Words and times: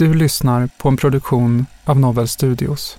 Du 0.00 0.14
lyssnar 0.14 0.68
på 0.78 0.88
en 0.88 0.96
produktion 0.96 1.66
av 1.84 2.00
Novel 2.00 2.28
Studios. 2.28 2.98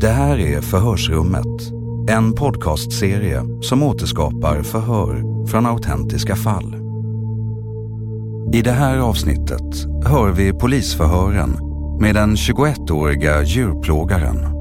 Det 0.00 0.08
här 0.08 0.38
är 0.38 0.60
Förhörsrummet, 0.60 1.44
en 2.10 2.32
podcastserie 2.34 3.42
som 3.62 3.82
återskapar 3.82 4.62
förhör 4.62 5.46
från 5.46 5.66
autentiska 5.66 6.36
fall. 6.36 6.74
I 8.54 8.62
det 8.62 8.72
här 8.72 8.98
avsnittet 8.98 9.86
hör 10.04 10.32
vi 10.32 10.52
polisförhören 10.52 11.58
med 12.00 12.14
den 12.14 12.34
21-åriga 12.34 13.42
djurplågaren. 13.42 14.55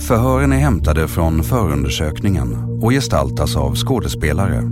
Förhören 0.00 0.52
är 0.52 0.56
hämtade 0.56 1.08
från 1.08 1.44
förundersökningen 1.44 2.80
och 2.82 2.90
gestaltas 2.90 3.56
av 3.56 3.74
skådespelare. 3.74 4.62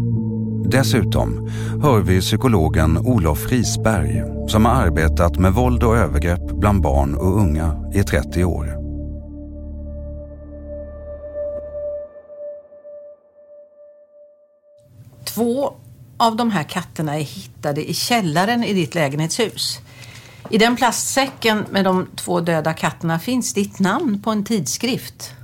Dessutom 0.64 1.50
hör 1.82 2.00
vi 2.00 2.20
psykologen 2.20 2.98
Olof 2.98 3.50
Risberg 3.50 4.22
som 4.48 4.64
har 4.64 4.72
arbetat 4.72 5.38
med 5.38 5.52
våld 5.52 5.82
och 5.82 5.96
övergrepp 5.96 6.50
bland 6.50 6.82
barn 6.82 7.14
och 7.14 7.40
unga 7.40 7.90
i 7.94 8.02
30 8.02 8.44
år. 8.44 8.82
Två 15.24 15.74
av 16.16 16.36
de 16.36 16.50
här 16.50 16.62
katterna 16.62 17.18
är 17.18 17.22
hittade 17.22 17.90
i 17.90 17.94
källaren 17.94 18.64
i 18.64 18.72
ditt 18.72 18.94
lägenhetshus. 18.94 19.80
I 20.50 20.58
den 20.58 20.76
plastsäcken 20.76 21.64
med 21.70 21.84
de 21.84 22.06
två 22.16 22.40
döda 22.40 22.72
katterna 22.72 23.18
finns 23.18 23.54
ditt 23.54 23.78
namn 23.78 24.22
på 24.22 24.30
en 24.30 24.44
tidskrift. 24.44 25.34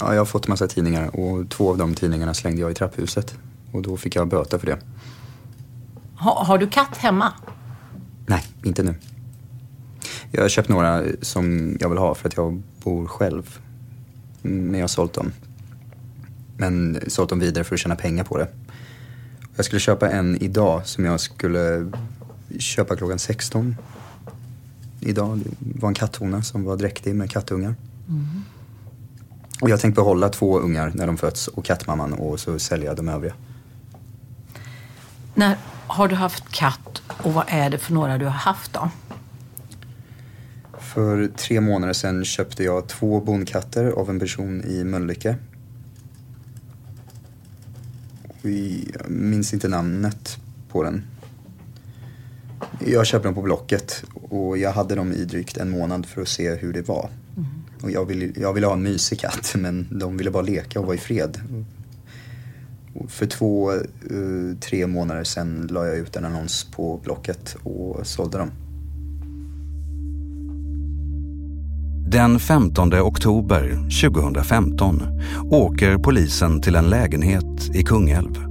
Ja, 0.00 0.14
jag 0.14 0.20
har 0.20 0.24
fått 0.24 0.46
en 0.46 0.50
massa 0.50 0.68
tidningar 0.68 1.16
och 1.16 1.50
två 1.50 1.70
av 1.70 1.78
de 1.78 1.94
tidningarna 1.94 2.34
slängde 2.34 2.60
jag 2.60 2.70
i 2.70 2.74
trapphuset. 2.74 3.34
Och 3.72 3.82
då 3.82 3.96
fick 3.96 4.16
jag 4.16 4.28
böta 4.28 4.58
för 4.58 4.66
det. 4.66 4.78
Ha, 6.18 6.44
har 6.44 6.58
du 6.58 6.68
katt 6.68 6.96
hemma? 6.96 7.32
Nej, 8.26 8.44
inte 8.64 8.82
nu. 8.82 8.94
Jag 10.30 10.42
har 10.42 10.48
köpt 10.48 10.68
några 10.68 11.04
som 11.22 11.76
jag 11.80 11.88
vill 11.88 11.98
ha 11.98 12.14
för 12.14 12.28
att 12.28 12.36
jag 12.36 12.62
bor 12.82 13.06
själv. 13.06 13.58
Men 14.42 14.74
jag 14.74 14.82
har 14.82 14.88
sålt 14.88 15.12
dem. 15.12 15.32
Men 16.56 17.00
sålt 17.06 17.30
dem 17.30 17.38
vidare 17.38 17.64
för 17.64 17.74
att 17.74 17.80
tjäna 17.80 17.96
pengar 17.96 18.24
på 18.24 18.38
det. 18.38 18.48
Jag 19.56 19.64
skulle 19.64 19.80
köpa 19.80 20.10
en 20.10 20.36
idag 20.36 20.86
som 20.86 21.04
jag 21.04 21.20
skulle 21.20 21.92
köpa 22.58 22.96
klockan 22.96 23.18
16. 23.18 23.76
Idag. 25.00 25.40
Det 25.58 25.80
var 25.80 25.88
en 25.88 25.94
katthona 25.94 26.42
som 26.42 26.64
var 26.64 26.76
dräktig 26.76 27.14
med 27.14 27.30
kattungar. 27.30 27.74
Mm. 28.08 28.42
Och 29.60 29.70
jag 29.70 29.80
tänkte 29.80 30.00
behålla 30.00 30.28
två 30.28 30.58
ungar 30.58 30.92
när 30.94 31.06
de 31.06 31.16
föds 31.16 31.48
och 31.48 31.64
kattmamman 31.64 32.12
och 32.12 32.40
så 32.40 32.58
sälja 32.58 32.94
de 32.94 33.08
övriga. 33.08 33.34
När 35.34 35.56
har 35.86 36.08
du 36.08 36.14
haft 36.14 36.48
katt 36.48 37.02
och 37.22 37.32
vad 37.32 37.44
är 37.48 37.70
det 37.70 37.78
för 37.78 37.92
några 37.92 38.18
du 38.18 38.24
har 38.24 38.32
haft 38.32 38.72
då? 38.72 38.90
För 40.80 41.28
tre 41.36 41.60
månader 41.60 41.92
sedan 41.92 42.24
köpte 42.24 42.64
jag 42.64 42.88
två 42.88 43.20
bondkatter 43.20 43.90
av 43.90 44.10
en 44.10 44.20
person 44.20 44.64
i 44.64 44.84
Mölnlycke. 44.84 45.36
Jag 48.42 49.10
minns 49.10 49.54
inte 49.54 49.68
namnet 49.68 50.38
på 50.68 50.82
den. 50.82 51.04
Jag 52.84 53.06
köpte 53.06 53.28
dem 53.28 53.34
på 53.34 53.42
Blocket 53.42 54.04
och 54.30 54.58
jag 54.58 54.72
hade 54.72 54.94
dem 54.94 55.12
i 55.12 55.24
drygt 55.24 55.56
en 55.56 55.70
månad 55.70 56.06
för 56.06 56.22
att 56.22 56.28
se 56.28 56.54
hur 56.54 56.72
det 56.72 56.88
var. 56.88 57.10
Och 57.82 57.90
jag 57.90 58.04
ville, 58.04 58.32
jag 58.40 58.52
ville 58.52 58.66
ha 58.66 58.74
en 58.74 58.82
mysig 58.82 59.20
katt 59.20 59.54
men 59.58 59.86
de 59.90 60.16
ville 60.16 60.30
bara 60.30 60.42
leka 60.42 60.80
och 60.80 60.86
vara 60.86 60.96
i 60.96 60.98
fred. 60.98 61.40
Och 62.94 63.10
för 63.10 63.26
två, 63.26 63.72
eh, 63.72 64.58
tre 64.60 64.86
månader 64.86 65.24
sedan 65.24 65.68
la 65.70 65.86
jag 65.86 65.96
ut 65.96 66.16
en 66.16 66.24
annons 66.24 66.64
på 66.64 67.00
Blocket 67.04 67.56
och 67.62 68.06
sålde 68.06 68.38
dem. 68.38 68.50
Den 72.08 72.40
15 72.40 72.94
oktober 72.94 73.88
2015 74.10 75.02
åker 75.50 75.98
polisen 75.98 76.60
till 76.60 76.74
en 76.74 76.90
lägenhet 76.90 77.70
i 77.74 77.82
Kungälv. 77.82 78.45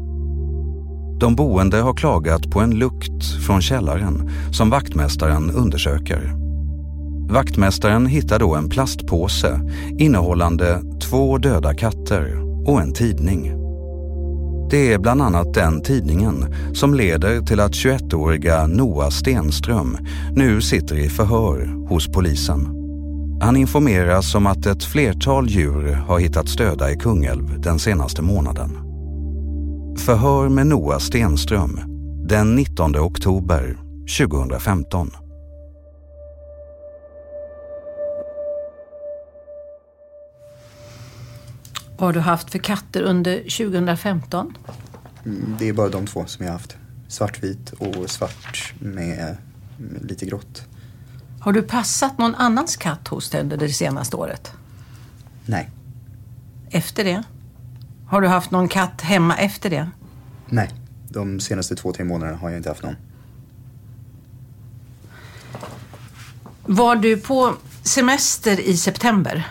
De 1.20 1.36
boende 1.36 1.78
har 1.78 1.94
klagat 1.94 2.52
på 2.52 2.59
en 2.59 2.72
lukt 2.72 3.26
från 3.46 3.62
källaren 3.62 4.30
som 4.52 4.70
vaktmästaren 4.70 5.52
undersöker. 5.52 6.34
Vaktmästaren 7.30 8.06
hittar 8.06 8.40
då 8.40 8.56
en 8.56 8.70
plastpåse 8.70 9.59
innehållande 10.00 10.81
två 11.09 11.38
döda 11.38 11.74
katter 11.74 12.42
och 12.68 12.81
en 12.81 12.94
tidning. 12.94 13.66
Det 14.70 14.94
är 14.94 15.00
bland 15.00 15.22
annat 15.22 15.53
den 15.53 15.81
tidningen 15.81 16.56
som 16.74 16.94
leder 16.94 17.42
till 17.42 17.59
att 17.59 17.72
21-åriga 17.72 18.68
Noah 18.68 19.09
Stenström 19.09 19.97
nu 20.36 20.62
sitter 20.62 20.96
i 20.96 21.09
förhör 21.09 21.88
hos 21.90 22.08
polisen. 22.08 22.67
Han 23.41 23.58
informeras 23.58 24.35
om 24.35 24.47
att 24.47 24.66
ett 24.66 24.84
flertal 24.84 25.50
djur 25.50 25.94
har 25.94 26.20
hittats 26.20 26.56
döda 26.56 26.91
i 26.91 26.96
Kungälv 26.96 27.62
den 27.62 27.79
senaste 27.79 28.22
månaden. 28.22 28.84
Förhör 29.97 30.50
med 30.50 30.68
Noah 30.68 31.00
Stenström 31.00 31.80
den 32.28 32.56
19 32.56 32.96
oktober 32.96 33.78
2015. 34.18 35.12
Vad 41.97 42.08
har 42.08 42.14
du 42.14 42.20
haft 42.20 42.52
för 42.52 42.59
katter 42.59 43.02
under 43.02 43.38
2015? 43.38 44.58
Mm, 45.26 45.56
Det 45.59 45.70
är 45.70 45.74
bara 45.74 45.90
de 45.90 46.08
två 46.08 46.26
som 46.26 46.46
jag 46.46 46.52
har 46.52 46.58
haft. 46.59 46.78
Svartvit 47.08 47.74
och 47.74 48.09
svart 48.09 48.74
med 48.80 49.38
lite 50.02 50.26
grått. 50.26 50.64
Har 51.40 51.53
du 51.53 51.62
passat 51.62 52.18
någon 52.18 52.36
annans 52.36 52.76
katt 52.78 53.08
hos 53.08 53.30
dig 53.30 53.41
under 53.41 53.58
det 53.58 53.70
senaste 53.70 54.16
året? 54.16 54.52
Nej. 55.46 55.70
Efter 56.70 57.03
det? 57.03 57.24
Har 58.07 58.22
du 58.22 58.28
haft 58.28 58.52
någon 58.52 58.67
katt 58.67 59.02
hemma 59.02 59.37
efter 59.37 59.69
det? 59.69 59.90
Nej. 60.49 60.69
De 61.09 61.40
senaste 61.40 61.75
två, 61.75 61.93
tre 61.93 62.05
månaderna 62.05 62.37
har 62.37 62.49
jag 62.49 62.59
inte 62.59 62.69
haft 62.69 62.84
någon. 62.84 62.96
Var 66.66 66.96
du 66.96 67.17
på 67.17 67.53
semester 67.84 68.59
i 68.59 68.78
september? 68.78 69.47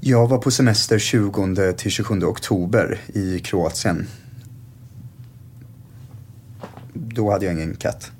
Jag 0.00 0.28
var 0.28 0.38
på 0.38 0.50
semester 0.50 0.98
20 0.98 1.72
till 1.72 1.90
27 1.90 2.22
oktober 2.24 3.00
i 3.14 3.38
Kroatien. 3.38 4.06
Då 6.92 7.30
hade 7.30 7.44
jag 7.44 7.54
ingen 7.54 7.74
katt. 7.76 8.10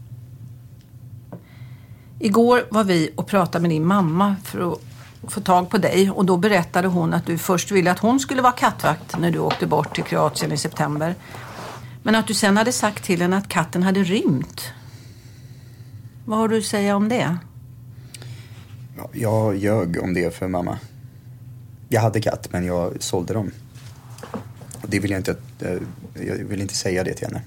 Igår 2.19 2.62
var 2.70 2.84
vi 2.84 3.11
och 3.17 3.26
pratade 3.26 3.62
med 3.62 3.70
din 3.70 3.87
mamma 3.87 4.37
för 4.44 4.73
att 4.73 4.81
få 5.29 5.41
tag 5.41 5.71
på 5.71 5.79
dig 5.79 6.11
och 6.11 6.25
då 6.25 6.37
berättade 6.37 6.89
hon 6.89 7.15
att 7.15 7.27
du 7.27 7.39
först 7.39 7.71
ville 7.71 7.91
att 7.91 7.99
hon 7.99 8.21
skulle 8.21 8.43
vara 8.43 8.53
kattvakt 8.53 9.19
när 9.19 9.31
du 9.31 9.39
åkte 9.39 9.67
bort 9.67 9.95
till 9.95 10.05
Kroatien 10.05 10.53
i 10.53 10.57
september. 10.57 11.15
Men 12.03 12.15
att 12.15 12.27
du 12.27 12.35
sen 12.35 12.57
hade 12.57 12.73
sagt 12.73 13.05
till 13.05 13.23
henne 13.23 13.37
att 13.37 13.49
katten 13.49 13.83
hade 13.83 14.03
rymt. 14.03 14.63
Vad 16.25 16.39
har 16.39 16.49
du 16.49 16.59
att 16.59 16.65
säga 16.65 16.97
om 16.97 17.09
det? 17.09 17.37
Jag 19.13 19.57
ljög 19.57 20.03
om 20.03 20.15
det 20.15 20.35
för 20.35 20.49
mamma. 20.49 20.79
Jag 21.89 22.01
hade 22.01 22.21
katt, 22.21 22.49
men 22.53 22.67
jag 22.67 23.03
sålde 23.03 23.35
dem. 23.35 23.51
Och 24.83 24.89
det 24.89 24.99
vill 24.99 25.11
jag 25.11 25.21
inte, 25.21 25.37
eh, 25.61 25.77
jag 26.27 26.35
vill 26.35 26.61
inte 26.61 26.75
säga 26.75 27.05
det 27.05 27.15
till 27.15 27.27
henne. 27.27 27.43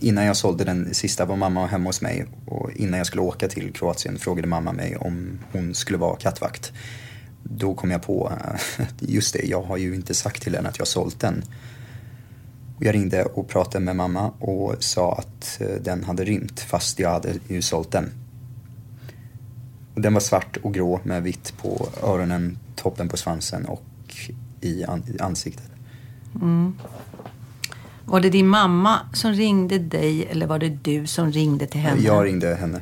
Innan 0.00 0.24
jag 0.24 0.36
sålde 0.36 0.64
den 0.64 0.94
sista 0.94 1.24
var 1.24 1.36
mamma 1.36 1.66
hemma 1.66 1.88
hos 1.88 2.00
mig 2.00 2.26
och 2.46 2.70
innan 2.72 2.98
jag 2.98 3.06
skulle 3.06 3.22
åka 3.22 3.48
till 3.48 3.72
Kroatien 3.72 4.18
frågade 4.18 4.48
mamma 4.48 4.72
mig 4.72 4.96
om 4.96 5.38
hon 5.52 5.74
skulle 5.74 5.98
vara 5.98 6.16
kattvakt. 6.16 6.72
Då 7.42 7.74
kom 7.74 7.90
jag 7.90 8.02
på, 8.02 8.32
eh, 8.78 8.86
just 8.98 9.34
det, 9.34 9.42
jag 9.46 9.62
har 9.62 9.76
ju 9.76 9.94
inte 9.94 10.14
sagt 10.14 10.42
till 10.42 10.54
henne 10.54 10.68
att 10.68 10.78
jag 10.78 10.88
sålt 10.88 11.20
den. 11.20 11.44
Och 12.76 12.84
jag 12.84 12.94
ringde 12.94 13.24
och 13.24 13.48
pratade 13.48 13.84
med 13.84 13.96
mamma 13.96 14.30
och 14.30 14.76
sa 14.78 15.12
att 15.12 15.60
eh, 15.60 15.82
den 15.82 16.04
hade 16.04 16.24
rymt 16.24 16.60
fast 16.60 16.98
jag 16.98 17.10
hade 17.10 17.34
ju 17.48 17.62
sålt 17.62 17.90
den. 17.90 18.10
Och 19.94 20.00
den 20.00 20.14
var 20.14 20.20
svart 20.20 20.56
och 20.56 20.74
grå 20.74 21.00
med 21.02 21.22
vitt 21.22 21.54
på 21.56 21.88
öronen, 22.02 22.58
toppen 22.76 23.08
på 23.08 23.16
svansen 23.16 23.66
och 23.66 23.84
i, 24.60 24.84
ansiktet. 24.84 25.16
i 25.16 25.22
ansiktet. 25.22 25.70
Mm. 26.34 26.74
Var 28.06 28.20
det 28.20 28.30
din 28.30 28.48
mamma 28.48 29.00
som 29.12 29.32
ringde 29.32 29.78
dig 29.78 30.26
eller 30.26 30.46
var 30.46 30.58
det 30.58 30.68
du 30.68 31.06
som 31.06 31.32
ringde 31.32 31.66
till 31.66 31.80
henne? 31.80 32.02
Jag 32.02 32.24
ringde 32.24 32.54
henne. 32.54 32.80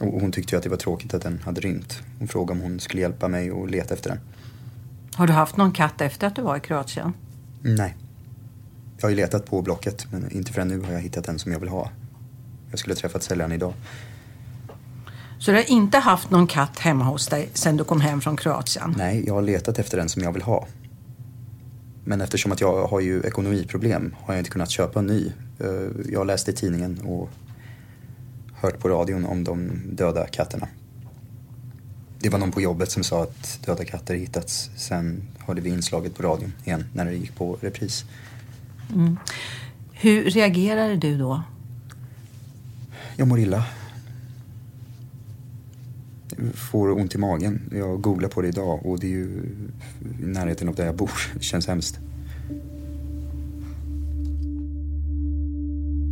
Och 0.00 0.20
hon 0.20 0.32
tyckte 0.32 0.54
ju 0.54 0.56
att 0.56 0.62
det 0.62 0.70
var 0.70 0.76
tråkigt 0.76 1.14
att 1.14 1.22
den 1.22 1.40
hade 1.44 1.60
rymt. 1.60 2.02
Hon 2.18 2.28
frågade 2.28 2.60
om 2.60 2.60
hon 2.60 2.80
skulle 2.80 3.02
hjälpa 3.02 3.28
mig 3.28 3.50
att 3.50 3.70
leta 3.70 3.94
efter 3.94 4.10
den. 4.10 4.20
Har 5.14 5.26
du 5.26 5.32
haft 5.32 5.56
någon 5.56 5.72
katt 5.72 6.00
efter 6.00 6.26
att 6.26 6.36
du 6.36 6.42
var 6.42 6.56
i 6.56 6.60
Kroatien? 6.60 7.12
Nej. 7.62 7.96
Jag 8.96 9.04
har 9.04 9.10
ju 9.10 9.16
letat 9.16 9.46
på 9.46 9.62
Blocket 9.62 10.06
men 10.12 10.30
inte 10.30 10.52
förrän 10.52 10.68
nu 10.68 10.80
har 10.80 10.92
jag 10.92 11.00
hittat 11.00 11.24
den 11.24 11.38
som 11.38 11.52
jag 11.52 11.60
vill 11.60 11.68
ha. 11.68 11.90
Jag 12.70 12.78
skulle 12.78 12.94
ha 12.94 13.00
träffat 13.00 13.22
säljaren 13.22 13.52
idag. 13.52 13.72
Så 15.38 15.50
du 15.50 15.56
har 15.56 15.70
inte 15.70 15.98
haft 15.98 16.30
någon 16.30 16.46
katt 16.46 16.78
hemma 16.78 17.04
hos 17.04 17.26
dig 17.26 17.50
sen 17.54 17.76
du 17.76 17.84
kom 17.84 18.00
hem 18.00 18.20
från 18.20 18.36
Kroatien? 18.36 18.94
Nej, 18.98 19.24
jag 19.26 19.34
har 19.34 19.42
letat 19.42 19.78
efter 19.78 19.96
den 19.96 20.08
som 20.08 20.22
jag 20.22 20.32
vill 20.32 20.42
ha. 20.42 20.66
Men 22.04 22.20
eftersom 22.20 22.52
att 22.52 22.60
jag 22.60 22.86
har 22.86 23.00
ju 23.00 23.22
ekonomiproblem 23.22 24.14
har 24.18 24.34
jag 24.34 24.40
inte 24.40 24.50
kunnat 24.50 24.70
köpa 24.70 24.98
en 24.98 25.06
ny. 25.06 25.32
Eh, 25.58 25.68
Jag 26.12 26.20
har 26.20 26.24
läst 26.24 26.48
i 26.48 26.52
tidningen 26.52 26.98
och 27.00 27.30
hört 28.54 28.78
på 28.78 28.88
radion 28.88 29.24
om 29.24 29.44
de 29.44 29.70
döda 29.92 30.26
katterna. 30.26 30.68
Det 32.18 32.28
var 32.28 32.38
någon 32.38 32.52
på 32.52 32.60
jobbet 32.60 32.90
som 32.90 33.04
sa 33.04 33.22
att 33.22 33.58
döda 33.66 33.84
katter 33.84 34.14
hittats. 34.14 34.70
Sen 34.76 35.22
hörde 35.38 35.60
vi 35.60 35.70
inslaget 35.70 36.14
på 36.16 36.22
radion 36.22 36.52
igen 36.64 36.84
när 36.94 37.04
det 37.04 37.12
gick 37.14 37.34
på 37.36 37.58
repris. 37.60 38.04
Hur 39.92 40.24
reagerade 40.24 40.96
du 40.96 41.18
då? 41.18 41.42
Jag 43.16 43.28
mår 43.28 43.38
illa. 43.38 43.64
Jag 46.40 46.54
får 46.54 46.90
ont 46.90 47.14
i 47.14 47.18
magen. 47.18 47.60
Jag 47.72 48.00
googlar 48.00 48.28
på 48.28 48.42
det 48.42 48.48
idag 48.48 48.86
och 48.86 49.00
det 49.00 49.06
är 49.06 49.10
ju 49.10 49.42
i 50.22 50.26
närheten 50.26 50.68
av 50.68 50.74
där 50.74 50.86
jag 50.86 50.96
bor. 50.96 51.10
Det 51.34 51.42
känns 51.42 51.66
hemskt. 51.66 51.98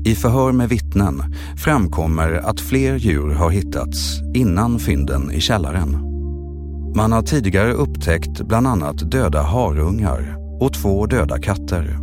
I 0.05 0.15
förhör 0.15 0.53
med 0.53 0.69
vittnen 0.69 1.23
framkommer 1.57 2.33
att 2.33 2.61
fler 2.61 2.97
djur 2.97 3.31
har 3.31 3.51
hittats 3.51 4.21
innan 4.35 4.79
fynden 4.79 5.31
i 5.31 5.41
källaren. 5.41 5.91
Man 6.97 7.13
har 7.13 7.23
tidigare 7.23 7.73
upptäckt 7.73 8.41
bland 8.41 8.67
annat 8.67 9.11
döda 9.11 9.43
harungar 9.43 10.37
och 10.61 10.73
två 10.73 11.07
döda 11.07 11.39
katter. 11.39 11.99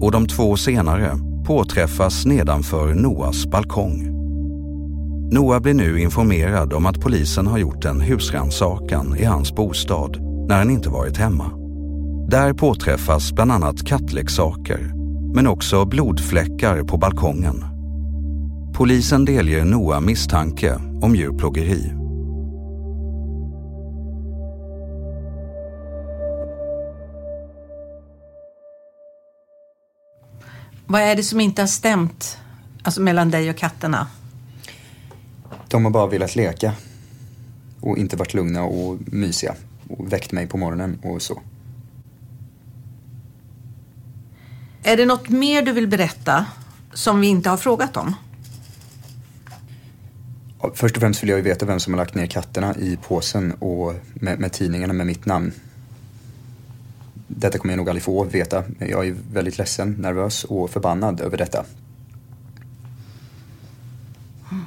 Och 0.00 0.12
de 0.12 0.26
två 0.26 0.56
senare 0.56 1.18
påträffas 1.46 2.26
nedanför 2.26 2.94
Noas 2.94 3.46
balkong. 3.46 4.11
Noah 5.32 5.60
blir 5.60 5.74
nu 5.74 6.00
informerad 6.00 6.72
om 6.72 6.86
att 6.86 7.00
polisen 7.00 7.46
har 7.46 7.58
gjort 7.58 7.84
en 7.84 8.00
husrannsakan 8.00 9.16
i 9.16 9.24
hans 9.24 9.54
bostad 9.54 10.16
när 10.48 10.58
han 10.58 10.70
inte 10.70 10.88
varit 10.88 11.16
hemma. 11.16 11.50
Där 12.28 12.52
påträffas 12.52 13.32
bland 13.32 13.52
annat 13.52 13.86
kattleksaker 13.86 14.92
men 15.34 15.46
också 15.46 15.84
blodfläckar 15.84 16.82
på 16.82 16.96
balkongen. 16.96 17.64
Polisen 18.74 19.24
delger 19.24 19.64
Noah 19.64 20.00
misstanke 20.00 20.74
om 21.02 21.16
djurplågeri. 21.16 21.92
Vad 30.86 31.00
är 31.00 31.16
det 31.16 31.22
som 31.22 31.40
inte 31.40 31.62
har 31.62 31.66
stämt 31.66 32.38
alltså 32.82 33.00
mellan 33.00 33.30
dig 33.30 33.50
och 33.50 33.56
katterna? 33.56 34.06
De 35.68 35.84
har 35.84 35.90
bara 35.90 36.06
velat 36.06 36.36
leka. 36.36 36.72
Och 37.80 37.98
inte 37.98 38.16
varit 38.16 38.34
lugna 38.34 38.62
och 38.62 38.98
mysiga. 39.06 39.54
Och 39.88 40.12
väckt 40.12 40.32
mig 40.32 40.46
på 40.46 40.56
morgonen 40.58 40.98
och 41.02 41.22
så. 41.22 41.40
Är 44.82 44.96
det 44.96 45.06
något 45.06 45.28
mer 45.28 45.62
du 45.62 45.72
vill 45.72 45.88
berätta 45.88 46.46
som 46.92 47.20
vi 47.20 47.26
inte 47.26 47.50
har 47.50 47.56
frågat 47.56 47.96
om? 47.96 48.14
Först 50.74 50.96
och 50.96 51.00
främst 51.00 51.22
vill 51.22 51.30
jag 51.30 51.36
ju 51.36 51.42
veta 51.42 51.66
vem 51.66 51.80
som 51.80 51.92
har 51.92 51.98
lagt 51.98 52.14
ner 52.14 52.26
katterna 52.26 52.74
i 52.76 52.98
påsen 53.08 53.52
och 53.52 53.94
med, 54.14 54.38
med 54.40 54.52
tidningarna 54.52 54.92
med 54.92 55.06
mitt 55.06 55.26
namn. 55.26 55.52
Detta 57.26 57.58
kommer 57.58 57.72
jag 57.72 57.76
nog 57.76 57.88
aldrig 57.88 58.02
få 58.02 58.24
veta. 58.24 58.64
Jag 58.78 59.06
är 59.06 59.16
väldigt 59.32 59.58
ledsen, 59.58 59.96
nervös 59.98 60.44
och 60.44 60.70
förbannad 60.70 61.20
över 61.20 61.38
detta. 61.38 61.64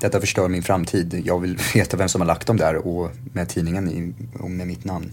Detta 0.01 0.19
förstör 0.19 0.47
min 0.47 0.63
framtid. 0.63 1.21
Jag 1.25 1.39
vill 1.39 1.57
veta 1.73 1.97
vem 1.97 2.09
som 2.09 2.21
har 2.21 2.27
lagt 2.27 2.47
dem 2.47 2.57
där 2.57 2.75
och 2.75 3.11
med 3.33 3.49
tidningen 3.49 3.89
i, 3.89 4.13
och 4.39 4.51
med 4.51 4.67
mitt 4.67 4.85
namn. 4.85 5.11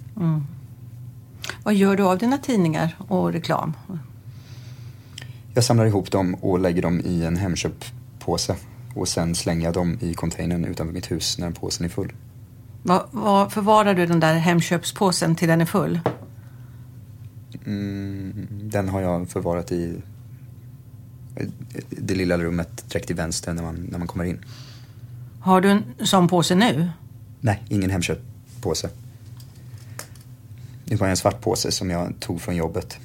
Vad 1.63 1.75
gör 1.75 1.97
du 1.97 2.03
av 2.03 2.19
dina 2.19 2.39
tidningar 2.39 2.97
och 3.09 3.33
reklam? 3.33 3.73
Jag 5.55 5.65
samlar 5.65 5.87
ihop 5.87 6.11
dem 6.11 6.35
och 6.35 6.59
lägger 6.59 6.83
dem 6.83 7.01
i 7.01 7.25
en 7.25 7.37
Hemköp-påse 7.37 8.57
och 8.95 9.09
sen 9.09 9.35
slänger 9.35 9.65
jag 9.65 9.75
dem 9.75 9.99
i 10.01 10.15
containern 10.15 10.65
utanför 10.65 10.95
mitt 10.95 11.11
hus 11.11 11.39
när 11.39 11.51
påsen 11.51 11.85
är 11.85 11.91
full. 11.91 12.13
Vad, 12.83 13.09
vad 13.11 13.53
förvarar 13.53 13.95
du 13.95 14.07
den 14.07 14.21
där 14.21 14.35
Hemköpspåsen 14.35 15.37
till 15.37 15.49
den 15.49 15.61
är 15.61 15.65
full? 15.65 16.01
Mm, 17.67 18.47
den 18.51 18.89
har 18.89 19.01
jag 19.01 19.29
förvarat 19.29 19.73
i 19.73 20.03
det 21.89 22.15
lilla 22.15 22.39
rummet 22.39 22.85
direkt 22.89 23.07
till 23.07 23.17
vänster 23.17 23.53
när 23.53 23.63
man, 23.63 23.75
när 23.91 23.99
man 23.99 24.09
kommer 24.09 24.25
in. 24.25 24.45
Har 25.41 25.61
du 25.61 25.71
en 25.71 25.85
sån 26.05 26.29
påse 26.29 26.55
nu? 26.55 26.91
Nej, 27.41 27.63
ingen 27.69 27.91
Hemköp-påse. 27.91 28.89
Det 30.85 30.97
var 30.97 31.09
en 31.09 31.17
svart 31.17 31.41
påse 31.41 31.73
som 31.73 31.91
jag 31.91 32.13
tog 32.21 32.41
från 32.41 32.57
jobbet. 32.57 32.99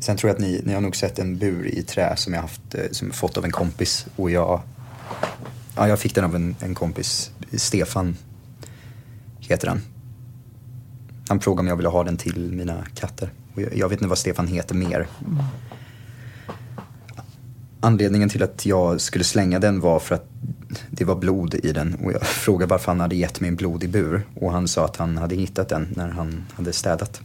Sen 0.00 0.16
tror 0.16 0.28
jag 0.28 0.34
att 0.34 0.42
ni, 0.42 0.62
ni 0.64 0.74
har 0.74 0.80
nog 0.80 0.96
sett 0.96 1.18
en 1.18 1.38
bur 1.38 1.66
i 1.66 1.82
trä 1.82 2.16
som 2.16 2.34
jag 2.34 2.40
haft, 2.40 2.74
eh, 2.74 2.84
som 2.90 3.08
jag 3.08 3.16
fått 3.16 3.36
av 3.36 3.44
en 3.44 3.50
kompis. 3.50 4.06
Och 4.16 4.30
jag, 4.30 4.62
ja, 5.76 5.88
jag 5.88 5.98
fick 5.98 6.14
den 6.14 6.24
av 6.24 6.34
en, 6.34 6.56
en 6.60 6.74
kompis. 6.74 7.30
Stefan 7.52 8.16
heter 9.38 9.68
han. 9.68 9.82
Han 11.28 11.40
frågade 11.40 11.60
om 11.60 11.66
jag 11.66 11.76
ville 11.76 11.88
ha 11.88 12.04
den 12.04 12.16
till 12.16 12.52
mina 12.52 12.86
katter. 12.94 13.30
Jag, 13.56 13.76
jag 13.76 13.88
vet 13.88 13.98
inte 13.98 14.08
vad 14.08 14.18
Stefan 14.18 14.46
heter 14.46 14.74
mer. 14.74 15.06
Anledningen 17.80 18.28
till 18.28 18.42
att 18.42 18.66
jag 18.66 19.00
skulle 19.00 19.24
slänga 19.24 19.58
den 19.58 19.80
var 19.80 19.98
för 19.98 20.14
att 20.14 20.28
det 20.90 21.04
var 21.04 21.16
blod 21.16 21.54
i 21.54 21.72
den. 21.72 21.94
Och 21.94 22.12
jag 22.12 22.22
frågade 22.26 22.70
varför 22.70 22.86
han 22.92 23.00
hade 23.00 23.16
gett 23.16 23.40
mig 23.40 23.48
en 23.48 23.56
blodig 23.56 23.90
bur. 23.90 24.22
Och 24.34 24.52
han 24.52 24.68
sa 24.68 24.84
att 24.84 24.96
han 24.96 25.18
hade 25.18 25.34
hittat 25.34 25.68
den 25.68 25.88
när 25.96 26.08
han 26.08 26.44
hade 26.54 26.72
städat. 26.72 27.20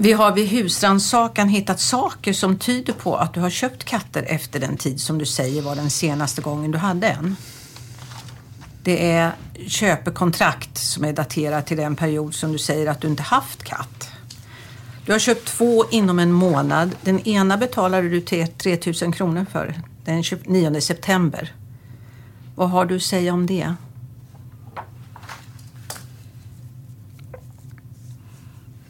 Vi 0.00 0.12
har 0.12 0.32
vid 0.32 0.48
husrannsakan 0.48 1.48
hittat 1.48 1.80
saker 1.80 2.32
som 2.32 2.58
tyder 2.58 2.92
på 2.92 3.16
att 3.16 3.34
du 3.34 3.40
har 3.40 3.50
köpt 3.50 3.84
katter 3.84 4.22
efter 4.22 4.60
den 4.60 4.76
tid 4.76 5.00
som 5.00 5.18
du 5.18 5.26
säger 5.26 5.62
var 5.62 5.76
den 5.76 5.90
senaste 5.90 6.42
gången 6.42 6.70
du 6.70 6.78
hade 6.78 7.08
en. 7.08 7.36
Det 8.88 9.10
är 9.10 9.32
köpekontrakt 9.66 10.78
som 10.78 11.04
är 11.04 11.12
daterat 11.12 11.66
till 11.66 11.76
den 11.76 11.96
period 11.96 12.34
som 12.34 12.52
du 12.52 12.58
säger 12.58 12.86
att 12.86 13.00
du 13.00 13.08
inte 13.08 13.22
haft 13.22 13.64
katt. 13.64 14.10
Du 15.06 15.12
har 15.12 15.18
köpt 15.18 15.46
två 15.46 15.84
inom 15.90 16.18
en 16.18 16.32
månad. 16.32 16.96
Den 17.02 17.28
ena 17.28 17.56
betalade 17.56 18.08
du 18.08 18.20
3 18.20 18.46
000 19.02 19.14
kronor 19.14 19.46
för 19.50 19.74
den 20.04 20.24
9 20.46 20.80
september. 20.80 21.54
Vad 22.54 22.70
har 22.70 22.86
du 22.86 22.96
att 22.96 23.02
säga 23.02 23.32
om 23.32 23.46
det? 23.46 23.74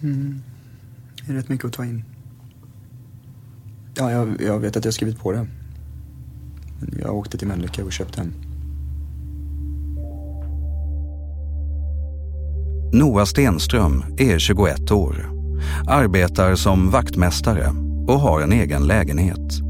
Mm. 0.01 0.43
Det 1.27 1.33
är 1.33 1.37
rätt 1.37 1.49
mycket 1.49 1.67
att 1.67 1.73
ta 1.73 1.85
in. 1.85 2.05
Ja, 3.95 4.11
jag, 4.11 4.43
jag 4.43 4.59
vet 4.59 4.77
att 4.77 4.85
jag 4.85 4.95
skrivit 4.95 5.19
på 5.19 5.33
det. 5.33 5.47
Jag 7.03 7.15
åkte 7.15 7.39
till 7.39 7.49
Mölnlycke 7.49 7.83
och 7.83 7.93
köpte 7.93 8.21
en. 8.21 8.48
Noah 12.93 13.25
Stenström 13.25 14.05
är 14.19 14.39
21 14.39 14.91
år, 14.91 15.31
arbetar 15.89 16.55
som 16.55 16.91
vaktmästare 16.91 17.71
och 18.09 18.21
har 18.21 18.41
en 18.41 18.53
egen 18.53 18.87
lägenhet. 18.87 19.61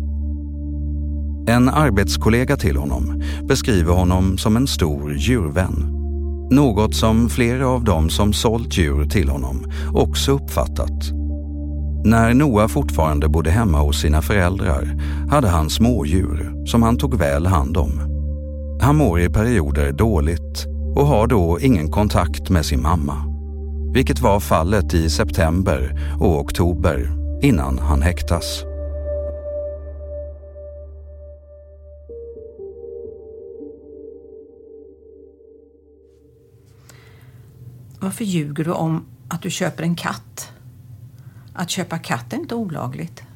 En 1.48 1.68
arbetskollega 1.68 2.56
till 2.56 2.76
honom 2.76 3.22
beskriver 3.48 3.92
honom 3.92 4.38
som 4.38 4.56
en 4.56 4.66
stor 4.66 5.14
djurvän. 5.14 5.94
Något 6.50 6.94
som 6.94 7.28
flera 7.28 7.68
av 7.68 7.84
dem 7.84 8.10
som 8.10 8.32
sålt 8.32 8.78
djur 8.78 9.04
till 9.04 9.28
honom 9.28 9.64
också 9.94 10.32
uppfattat. 10.32 11.10
När 12.04 12.34
Noah 12.34 12.68
fortfarande 12.68 13.28
bodde 13.28 13.50
hemma 13.50 13.78
hos 13.78 14.00
sina 14.00 14.22
föräldrar 14.22 15.00
hade 15.30 15.48
han 15.48 15.70
smådjur 15.70 16.66
som 16.66 16.82
han 16.82 16.96
tog 16.96 17.14
väl 17.14 17.46
hand 17.46 17.76
om. 17.76 18.00
Han 18.80 18.96
mår 18.96 19.20
i 19.20 19.28
perioder 19.28 19.92
dåligt 19.92 20.77
och 20.98 21.06
har 21.06 21.26
då 21.26 21.60
ingen 21.60 21.90
kontakt 21.90 22.50
med 22.50 22.66
sin 22.66 22.82
mamma. 22.82 23.24
Vilket 23.94 24.20
var 24.20 24.40
fallet 24.40 24.94
i 24.94 25.10
september 25.10 26.00
och 26.20 26.40
oktober 26.40 27.10
innan 27.42 27.78
han 27.78 28.02
häktas. 28.02 28.62
Varför 38.00 38.24
ljuger 38.24 38.64
du 38.64 38.72
om 38.72 39.04
att 39.28 39.42
du 39.42 39.50
köper 39.50 39.82
en 39.82 39.96
katt? 39.96 40.52
Att 41.52 41.70
köpa 41.70 41.98
katt 41.98 42.32
är 42.32 42.36
inte 42.36 42.54
olagligt. 42.54 43.27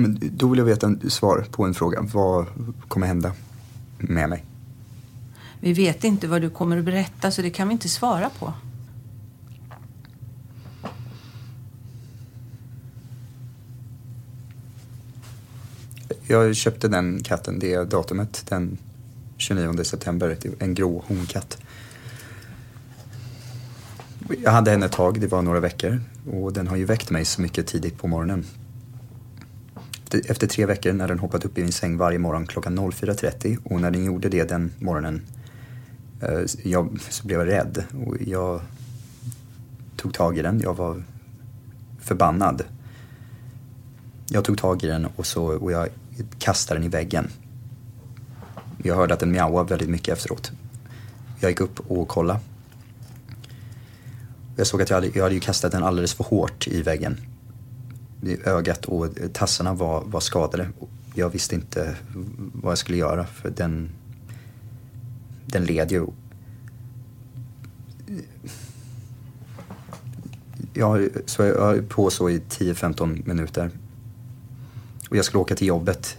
Men 0.00 0.18
då 0.32 0.48
vill 0.48 0.58
jag 0.58 0.66
veta 0.66 0.86
en 0.86 1.10
svar 1.10 1.46
på 1.50 1.64
en 1.64 1.74
fråga. 1.74 2.00
Vad 2.00 2.46
kommer 2.88 3.06
hända 3.06 3.32
med 3.98 4.28
mig? 4.28 4.44
Vi 5.60 5.72
vet 5.72 6.04
inte 6.04 6.28
vad 6.28 6.42
du 6.42 6.50
kommer 6.50 6.78
att 6.78 6.84
berätta 6.84 7.30
så 7.30 7.42
det 7.42 7.50
kan 7.50 7.68
vi 7.68 7.72
inte 7.72 7.88
svara 7.88 8.30
på. 8.38 8.52
Jag 16.26 16.56
köpte 16.56 16.88
den 16.88 17.22
katten, 17.22 17.58
det 17.58 17.84
datumet, 17.84 18.44
den 18.48 18.78
29 19.36 19.84
september. 19.84 20.36
En 20.58 20.74
grå 20.74 21.04
honkatt. 21.06 21.58
Jag 24.44 24.50
hade 24.50 24.70
henne 24.70 24.86
ett 24.86 24.92
tag, 24.92 25.20
det 25.20 25.26
var 25.26 25.42
några 25.42 25.60
veckor. 25.60 26.00
Och 26.32 26.52
den 26.52 26.68
har 26.68 26.76
ju 26.76 26.84
väckt 26.84 27.10
mig 27.10 27.24
så 27.24 27.42
mycket 27.42 27.66
tidigt 27.66 27.98
på 27.98 28.06
morgonen. 28.06 28.46
Efter 30.14 30.46
tre 30.46 30.66
veckor 30.66 30.92
när 30.92 31.08
den 31.08 31.18
hoppat 31.18 31.44
upp 31.44 31.58
i 31.58 31.62
min 31.62 31.72
säng 31.72 31.96
varje 31.96 32.18
morgon 32.18 32.46
klockan 32.46 32.78
04.30 32.78 33.58
och 33.64 33.80
när 33.80 33.90
den 33.90 34.04
gjorde 34.04 34.28
det 34.28 34.48
den 34.48 34.72
morgonen 34.78 35.22
eh, 36.20 36.40
jag, 36.64 36.98
så 37.10 37.26
blev 37.26 37.38
jag 37.38 37.48
rädd. 37.48 37.84
Och 38.06 38.16
jag 38.20 38.60
tog 39.96 40.14
tag 40.14 40.38
i 40.38 40.42
den, 40.42 40.60
jag 40.60 40.74
var 40.74 41.02
förbannad. 42.00 42.62
Jag 44.28 44.44
tog 44.44 44.58
tag 44.58 44.84
i 44.84 44.86
den 44.86 45.06
och, 45.16 45.26
så, 45.26 45.44
och 45.44 45.72
jag 45.72 45.88
kastade 46.38 46.80
den 46.80 46.86
i 46.86 46.90
väggen. 46.90 47.30
Jag 48.82 48.96
hörde 48.96 49.14
att 49.14 49.20
den 49.20 49.30
mjauade 49.30 49.68
väldigt 49.68 49.90
mycket 49.90 50.18
efteråt. 50.18 50.52
Jag 51.40 51.50
gick 51.50 51.60
upp 51.60 51.90
och 51.90 52.08
kollade. 52.08 52.40
Jag 54.56 54.66
såg 54.66 54.82
att 54.82 54.90
jag 54.90 54.96
hade, 54.96 55.10
jag 55.14 55.22
hade 55.22 55.34
ju 55.34 55.40
kastat 55.40 55.72
den 55.72 55.82
alldeles 55.82 56.14
för 56.14 56.24
hårt 56.24 56.68
i 56.68 56.82
väggen. 56.82 57.20
Ögat 58.44 58.84
och 58.84 59.08
tassarna 59.32 59.74
var, 59.74 60.04
var 60.04 60.20
skadade. 60.20 60.68
Jag 61.14 61.30
visste 61.30 61.54
inte 61.54 61.96
vad 62.52 62.70
jag 62.70 62.78
skulle 62.78 62.98
göra 62.98 63.26
för 63.26 63.50
den, 63.50 63.90
den 65.46 65.64
led 65.64 65.92
ju. 65.92 66.06
Jag, 70.74 71.08
så 71.26 71.42
jag 71.42 71.60
höll 71.60 71.82
på 71.82 72.10
så 72.10 72.30
i 72.30 72.38
10-15 72.38 73.28
minuter. 73.28 73.70
Och 75.10 75.16
jag 75.16 75.24
skulle 75.24 75.40
åka 75.40 75.54
till 75.54 75.66
jobbet 75.66 76.16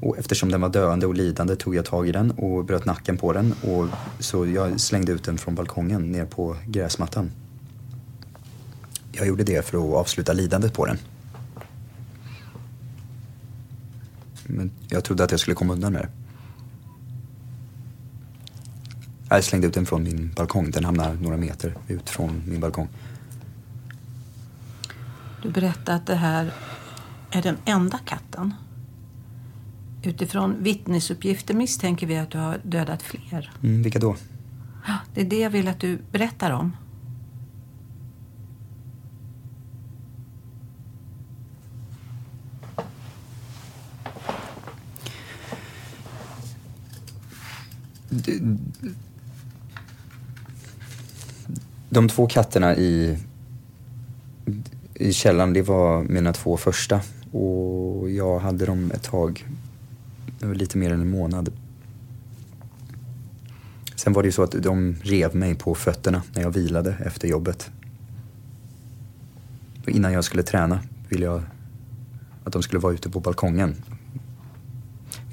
och 0.00 0.18
eftersom 0.18 0.50
den 0.50 0.60
var 0.60 0.68
döende 0.68 1.06
och 1.06 1.14
lidande 1.14 1.56
tog 1.56 1.74
jag 1.74 1.84
tag 1.84 2.08
i 2.08 2.12
den 2.12 2.30
och 2.30 2.64
bröt 2.64 2.84
nacken 2.84 3.16
på 3.16 3.32
den. 3.32 3.54
Och 3.62 3.86
så 4.18 4.46
jag 4.46 4.80
slängde 4.80 5.12
ut 5.12 5.24
den 5.24 5.38
från 5.38 5.54
balkongen 5.54 6.12
ner 6.12 6.24
på 6.24 6.56
gräsmattan. 6.66 7.30
Jag 9.16 9.26
gjorde 9.26 9.44
det 9.44 9.66
för 9.66 9.78
att 9.78 9.94
avsluta 9.94 10.32
lidandet 10.32 10.72
på 10.72 10.86
den. 10.86 10.98
Men 14.46 14.70
jag 14.88 15.04
trodde 15.04 15.24
att 15.24 15.30
jag 15.30 15.40
skulle 15.40 15.54
komma 15.54 15.72
undan 15.72 15.92
med 15.92 16.02
det. 16.02 16.08
Jag 19.28 19.44
slängde 19.44 19.66
ut 19.66 19.74
den 19.74 19.86
från 19.86 20.02
min 20.02 20.32
balkong. 20.36 20.70
Den 20.70 20.84
hamnar 20.84 21.14
några 21.14 21.36
meter 21.36 21.74
ut 21.88 22.10
från 22.10 22.42
min 22.46 22.60
balkong. 22.60 22.88
Du 25.42 25.50
berättade 25.50 25.94
att 25.96 26.06
det 26.06 26.14
här 26.14 26.52
är 27.30 27.42
den 27.42 27.56
enda 27.64 27.98
katten. 27.98 28.54
Utifrån 30.02 30.62
vittnesuppgifter 30.62 31.54
misstänker 31.54 32.06
vi 32.06 32.16
att 32.16 32.30
du 32.30 32.38
har 32.38 32.60
dödat 32.62 33.02
fler. 33.02 33.52
Mm, 33.62 33.82
vilka 33.82 33.98
då? 33.98 34.16
Det 35.14 35.20
är 35.20 35.24
det 35.24 35.38
jag 35.38 35.50
vill 35.50 35.68
att 35.68 35.80
du 35.80 35.98
berättar 36.12 36.50
om. 36.50 36.76
De 51.88 52.08
två 52.08 52.26
katterna 52.26 52.76
i, 52.76 53.18
i 54.94 55.12
källaren, 55.12 55.52
det 55.52 55.62
var 55.62 56.02
mina 56.02 56.32
två 56.32 56.56
första. 56.56 57.00
Och 57.32 58.10
jag 58.10 58.38
hade 58.38 58.66
dem 58.66 58.90
ett 58.94 59.02
tag 59.02 59.46
lite 60.40 60.78
mer 60.78 60.92
än 60.92 61.00
en 61.00 61.10
månad. 61.10 61.52
Sen 63.96 64.12
var 64.12 64.22
det 64.22 64.26
ju 64.26 64.32
så 64.32 64.42
att 64.42 64.62
de 64.62 64.96
rev 65.02 65.36
mig 65.36 65.54
på 65.54 65.74
fötterna 65.74 66.22
när 66.34 66.42
jag 66.42 66.50
vilade 66.50 66.96
efter 67.04 67.28
jobbet. 67.28 67.70
Och 69.82 69.88
innan 69.88 70.12
jag 70.12 70.24
skulle 70.24 70.42
träna 70.42 70.80
ville 71.08 71.24
jag 71.24 71.42
att 72.44 72.52
de 72.52 72.62
skulle 72.62 72.80
vara 72.80 72.94
ute 72.94 73.10
på 73.10 73.20
balkongen. 73.20 73.74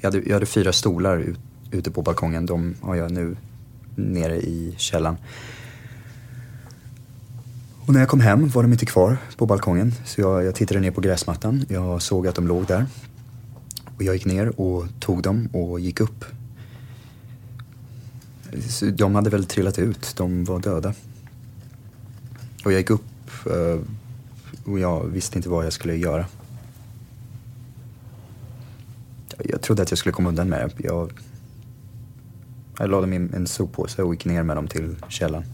Jag 0.00 0.12
hade, 0.12 0.26
jag 0.26 0.34
hade 0.34 0.46
fyra 0.46 0.72
stolar 0.72 1.18
ut, 1.18 1.38
ute 1.74 1.90
på 1.90 2.02
balkongen. 2.02 2.46
De 2.46 2.74
har 2.80 2.94
jag 2.94 3.10
nu 3.10 3.36
nere 3.94 4.36
i 4.36 4.74
källaren. 4.76 5.16
Och 7.86 7.92
när 7.92 8.00
jag 8.00 8.08
kom 8.08 8.20
hem 8.20 8.48
var 8.48 8.62
de 8.62 8.72
inte 8.72 8.86
kvar 8.86 9.16
på 9.36 9.46
balkongen. 9.46 9.92
Så 10.04 10.20
jag, 10.20 10.44
jag 10.44 10.54
tittade 10.54 10.80
ner 10.80 10.90
på 10.90 11.00
gräsmattan. 11.00 11.64
Jag 11.68 12.02
såg 12.02 12.26
att 12.26 12.34
de 12.34 12.48
låg 12.48 12.66
där. 12.66 12.86
Och 13.96 14.02
jag 14.02 14.14
gick 14.14 14.24
ner 14.24 14.60
och 14.60 14.86
tog 15.00 15.22
dem 15.22 15.48
och 15.52 15.80
gick 15.80 16.00
upp. 16.00 16.24
Så 18.68 18.86
de 18.86 19.14
hade 19.14 19.30
väl 19.30 19.44
trillat 19.44 19.78
ut, 19.78 20.14
de 20.16 20.44
var 20.44 20.58
döda. 20.60 20.94
Och 22.64 22.72
jag 22.72 22.78
gick 22.78 22.90
upp 22.90 23.04
eh, 23.46 23.78
och 24.64 24.78
jag 24.78 25.06
visste 25.06 25.38
inte 25.38 25.48
vad 25.48 25.64
jag 25.64 25.72
skulle 25.72 25.96
göra. 25.96 26.26
Jag 29.44 29.60
trodde 29.60 29.82
att 29.82 29.90
jag 29.90 29.98
skulle 29.98 30.12
komma 30.12 30.28
undan 30.28 30.48
med 30.48 30.72
det. 30.76 30.84
Jag, 30.84 31.12
jag 32.78 32.90
la 32.90 33.00
dem 33.00 33.12
i 33.12 33.16
en 33.16 33.46
soppåse 33.46 34.02
och 34.02 34.14
gick 34.14 34.24
ner 34.24 34.42
med 34.42 34.56
dem 34.56 34.68
till 34.68 34.96
källaren. 35.08 35.44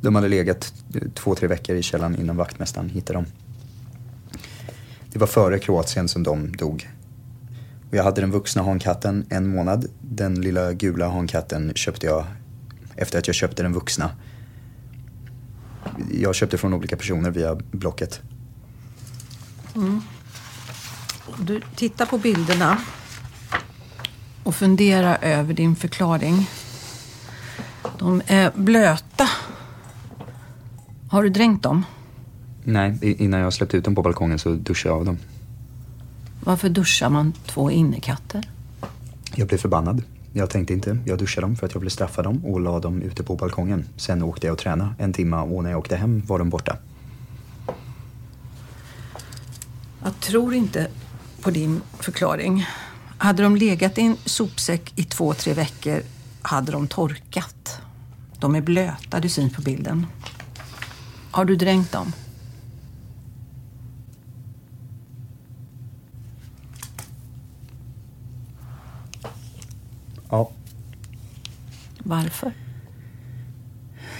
De 0.00 0.14
hade 0.14 0.28
legat 0.28 0.74
två, 1.14 1.34
tre 1.34 1.48
veckor 1.48 1.76
i 1.76 1.82
källaren 1.82 2.20
innan 2.20 2.36
vaktmästaren 2.36 2.88
hittade 2.88 3.18
dem. 3.18 3.26
Det 5.12 5.18
var 5.18 5.26
före 5.26 5.58
Kroatien 5.58 6.08
som 6.08 6.22
de 6.22 6.52
dog. 6.56 6.88
Och 7.90 7.96
jag 7.96 8.04
hade 8.04 8.20
den 8.20 8.30
vuxna 8.30 8.62
hankatten 8.62 9.26
en 9.30 9.48
månad. 9.48 9.86
Den 10.00 10.40
lilla 10.40 10.72
gula 10.72 11.08
hankatten 11.08 11.72
köpte 11.74 12.06
jag 12.06 12.24
efter 12.96 13.18
att 13.18 13.26
jag 13.26 13.36
köpte 13.36 13.62
den 13.62 13.72
vuxna. 13.72 14.10
Jag 16.12 16.34
köpte 16.34 16.58
från 16.58 16.74
olika 16.74 16.96
personer 16.96 17.30
via 17.30 17.54
Blocket. 17.54 18.20
Mm. 19.76 20.00
Du 21.38 21.60
tittar 21.76 22.06
på 22.06 22.18
bilderna 22.18 22.78
och 24.42 24.54
funderar 24.54 25.18
över 25.22 25.54
din 25.54 25.76
förklaring. 25.76 26.46
De 27.98 28.22
är 28.26 28.52
blöta. 28.54 29.28
Har 31.10 31.22
du 31.22 31.28
dränkt 31.28 31.62
dem? 31.62 31.84
Nej, 32.64 33.14
innan 33.18 33.40
jag 33.40 33.52
släppte 33.52 33.76
ut 33.76 33.84
dem 33.84 33.94
på 33.94 34.02
balkongen 34.02 34.38
så 34.38 34.50
duschade 34.50 34.92
jag 34.92 34.98
av 34.98 35.04
dem. 35.04 35.18
Varför 36.44 36.68
duschar 36.68 37.08
man 37.08 37.32
två 37.46 37.70
innekatter? 37.70 38.50
Jag 39.34 39.48
blev 39.48 39.58
förbannad. 39.58 40.02
Jag 40.32 40.50
tänkte 40.50 40.72
inte. 40.72 40.98
Jag 41.04 41.18
duschade 41.18 41.46
dem 41.46 41.56
för 41.56 41.66
att 41.66 41.74
jag 41.74 41.80
ville 41.80 41.90
straffa 41.90 42.22
dem 42.22 42.44
och 42.44 42.60
la 42.60 42.80
dem 42.80 43.02
ute 43.02 43.22
på 43.22 43.36
balkongen. 43.36 43.84
Sen 43.96 44.22
åkte 44.22 44.46
jag 44.46 44.52
och 44.52 44.58
tränade 44.58 44.90
en 44.98 45.12
timme 45.12 45.36
och 45.36 45.62
när 45.62 45.70
jag 45.70 45.78
åkte 45.78 45.96
hem 45.96 46.22
var 46.26 46.38
de 46.38 46.50
borta. 46.50 46.76
Jag 50.02 50.20
tror 50.20 50.54
inte 50.54 50.88
på 51.40 51.50
din 51.50 51.80
förklaring. 51.98 52.66
Hade 53.20 53.42
de 53.42 53.56
legat 53.56 53.98
i 53.98 54.02
en 54.02 54.16
sopsäck 54.24 54.92
i 54.96 55.04
två, 55.04 55.34
tre 55.34 55.54
veckor 55.54 56.02
hade 56.42 56.72
de 56.72 56.88
torkat. 56.88 57.80
De 58.38 58.54
är 58.54 58.60
blöta, 58.60 59.20
det 59.20 59.28
syns 59.28 59.52
på 59.52 59.62
bilden. 59.62 60.06
Har 61.30 61.44
du 61.44 61.56
dränkt 61.56 61.92
dem? 61.92 62.12
Ja, 70.30 70.50
Varför? 71.98 72.52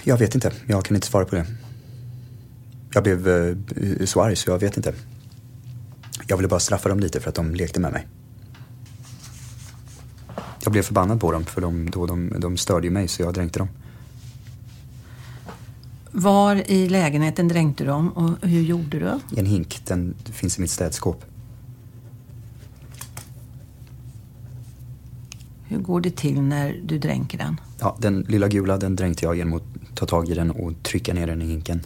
jag 0.03 0.17
vet 0.17 0.35
inte. 0.35 0.51
Jag 0.67 0.85
kan 0.85 0.95
inte 0.95 1.07
svara 1.07 1.25
på 1.25 1.35
det. 1.35 1.45
Jag 2.93 3.03
blev 3.03 3.27
eh, 3.27 4.05
så 4.05 4.21
arg 4.21 4.35
så 4.35 4.49
jag 4.49 4.59
vet 4.59 4.77
inte. 4.77 4.93
Jag 6.27 6.37
ville 6.37 6.47
bara 6.47 6.59
straffa 6.59 6.89
dem 6.89 6.99
lite 6.99 7.19
för 7.19 7.29
att 7.29 7.35
de 7.35 7.55
lekte 7.55 7.79
med 7.79 7.91
mig. 7.91 8.07
Jag 10.63 10.71
blev 10.71 10.83
förbannad 10.83 11.19
på 11.19 11.31
dem 11.31 11.45
för 11.45 11.61
de, 11.61 11.89
då 11.89 12.05
de, 12.05 12.33
de 12.39 12.57
störde 12.57 12.89
mig 12.89 13.07
så 13.07 13.21
jag 13.21 13.33
dränkte 13.33 13.59
dem. 13.59 13.67
Var 16.11 16.71
i 16.71 16.89
lägenheten 16.89 17.47
dränkte 17.47 17.83
du 17.83 17.87
dem 17.87 18.09
och 18.09 18.47
hur 18.47 18.61
gjorde 18.61 18.99
du? 18.99 19.35
I 19.35 19.39
en 19.39 19.45
hink, 19.45 19.81
den 19.85 20.15
finns 20.23 20.57
i 20.57 20.61
mitt 20.61 20.71
städskåp. 20.71 21.25
Hur 25.63 25.79
går 25.79 26.01
det 26.01 26.15
till 26.15 26.41
när 26.41 26.81
du 26.83 26.99
dränker 26.99 27.37
den? 27.37 27.59
Ja, 27.79 27.97
den 27.99 28.25
lilla 28.27 28.47
gula 28.47 28.77
den 28.77 28.95
dränkte 28.95 29.25
jag 29.25 29.35
genom 29.35 29.53
att 29.53 29.63
ta 29.95 30.05
tag 30.05 30.29
i 30.29 30.33
den 30.33 30.51
och 30.51 30.83
trycka 30.83 31.13
ner 31.13 31.27
den 31.27 31.41
i 31.41 31.45
hinken. 31.45 31.81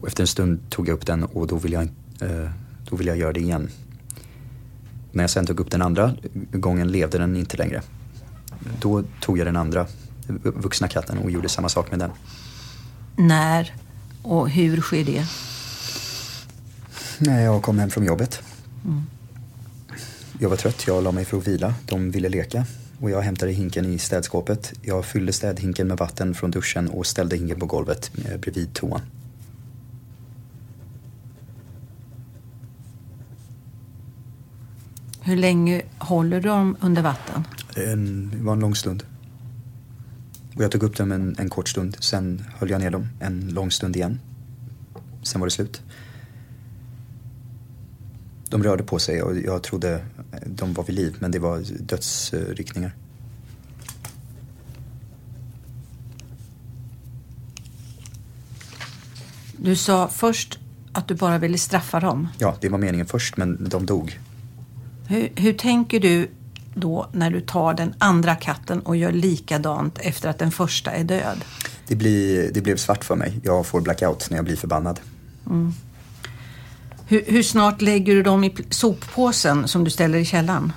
Och 0.00 0.08
efter 0.08 0.22
en 0.22 0.26
stund 0.26 0.70
tog 0.70 0.88
jag 0.88 0.94
upp 0.94 1.06
den 1.06 1.24
och 1.24 1.46
då 1.46 1.56
ville 1.56 1.76
jag, 1.76 1.84
eh, 2.30 2.50
då 2.90 2.96
ville 2.96 3.10
jag 3.10 3.18
göra 3.18 3.32
det 3.32 3.40
igen. 3.40 3.68
När 5.16 5.22
jag 5.22 5.30
sen 5.30 5.46
tog 5.46 5.60
upp 5.60 5.70
den 5.70 5.82
andra 5.82 6.14
gången 6.52 6.88
levde 6.88 7.18
den 7.18 7.36
inte 7.36 7.56
längre. 7.56 7.82
Då 8.80 9.02
tog 9.20 9.38
jag 9.38 9.46
den 9.46 9.56
andra 9.56 9.86
vuxna 10.42 10.88
katten 10.88 11.18
och 11.18 11.30
gjorde 11.30 11.48
samma 11.48 11.68
sak 11.68 11.90
med 11.90 11.98
den. 11.98 12.10
När 13.16 13.74
och 14.22 14.50
hur 14.50 14.80
sker 14.80 15.04
det? 15.04 15.26
När 17.18 17.44
jag 17.44 17.62
kom 17.62 17.78
hem 17.78 17.90
från 17.90 18.04
jobbet. 18.04 18.42
Jag 20.40 20.48
var 20.48 20.56
trött, 20.56 20.86
jag 20.86 21.04
la 21.04 21.12
mig 21.12 21.24
för 21.24 21.38
att 21.38 21.46
vila. 21.46 21.74
De 21.86 22.10
ville 22.10 22.28
leka. 22.28 22.64
Och 23.00 23.10
jag 23.10 23.20
hämtade 23.20 23.52
hinken 23.52 23.84
i 23.84 23.98
städskåpet. 23.98 24.72
Jag 24.82 25.04
fyllde 25.04 25.32
städhinken 25.32 25.88
med 25.88 25.98
vatten 25.98 26.34
från 26.34 26.50
duschen 26.50 26.88
och 26.88 27.06
ställde 27.06 27.36
hinken 27.36 27.60
på 27.60 27.66
golvet 27.66 28.10
eh, 28.24 28.36
bredvid 28.36 28.74
toan. 28.74 29.00
Hur 35.26 35.36
länge 35.36 35.82
håller 35.98 36.40
du 36.40 36.48
dem 36.48 36.76
under 36.80 37.02
vatten? 37.02 37.44
En, 37.76 38.30
det 38.30 38.42
var 38.44 38.52
en 38.52 38.60
lång 38.60 38.74
stund. 38.74 39.02
Och 40.56 40.62
jag 40.62 40.70
tog 40.70 40.82
upp 40.82 40.96
dem 40.96 41.12
en, 41.12 41.36
en 41.38 41.50
kort 41.50 41.68
stund. 41.68 41.96
Sen 42.00 42.44
höll 42.58 42.70
jag 42.70 42.80
ner 42.80 42.90
dem 42.90 43.08
en 43.20 43.48
lång 43.48 43.70
stund 43.70 43.96
igen. 43.96 44.20
Sen 45.22 45.40
var 45.40 45.46
det 45.46 45.50
slut. 45.50 45.82
De 48.48 48.62
rörde 48.62 48.82
på 48.82 48.98
sig 48.98 49.22
och 49.22 49.36
jag 49.36 49.62
trodde 49.62 50.04
de 50.46 50.74
var 50.74 50.84
vid 50.84 50.96
liv 50.96 51.16
men 51.18 51.30
det 51.30 51.38
var 51.38 51.62
dödsryckningar. 51.80 52.94
Du 59.56 59.76
sa 59.76 60.08
först 60.08 60.58
att 60.92 61.08
du 61.08 61.14
bara 61.14 61.38
ville 61.38 61.58
straffa 61.58 62.00
dem. 62.00 62.28
Ja, 62.38 62.56
det 62.60 62.68
var 62.68 62.78
meningen 62.78 63.06
först 63.06 63.36
men 63.36 63.68
de 63.68 63.86
dog. 63.86 64.20
Hur, 65.08 65.32
hur 65.36 65.52
tänker 65.52 66.00
du 66.00 66.28
då 66.74 67.08
när 67.12 67.30
du 67.30 67.40
tar 67.40 67.74
den 67.74 67.94
andra 67.98 68.34
katten 68.34 68.80
och 68.80 68.96
gör 68.96 69.12
likadant 69.12 69.98
efter 69.98 70.28
att 70.28 70.38
den 70.38 70.50
första 70.50 70.90
är 70.90 71.04
död? 71.04 71.44
Det, 71.86 71.96
blir, 71.96 72.50
det 72.52 72.60
blev 72.60 72.76
svart 72.76 73.04
för 73.04 73.16
mig. 73.16 73.40
Jag 73.42 73.66
får 73.66 73.80
blackout 73.80 74.30
när 74.30 74.38
jag 74.38 74.44
blir 74.44 74.56
förbannad. 74.56 75.00
Hur, 77.08 77.24
hur 77.26 77.42
snart 77.42 77.82
lägger 77.82 78.14
du 78.14 78.22
dem 78.22 78.44
i 78.44 78.54
soppåsen 78.70 79.68
som 79.68 79.84
du 79.84 79.90
ställer 79.90 80.18
i 80.18 80.24
källaren? 80.24 80.72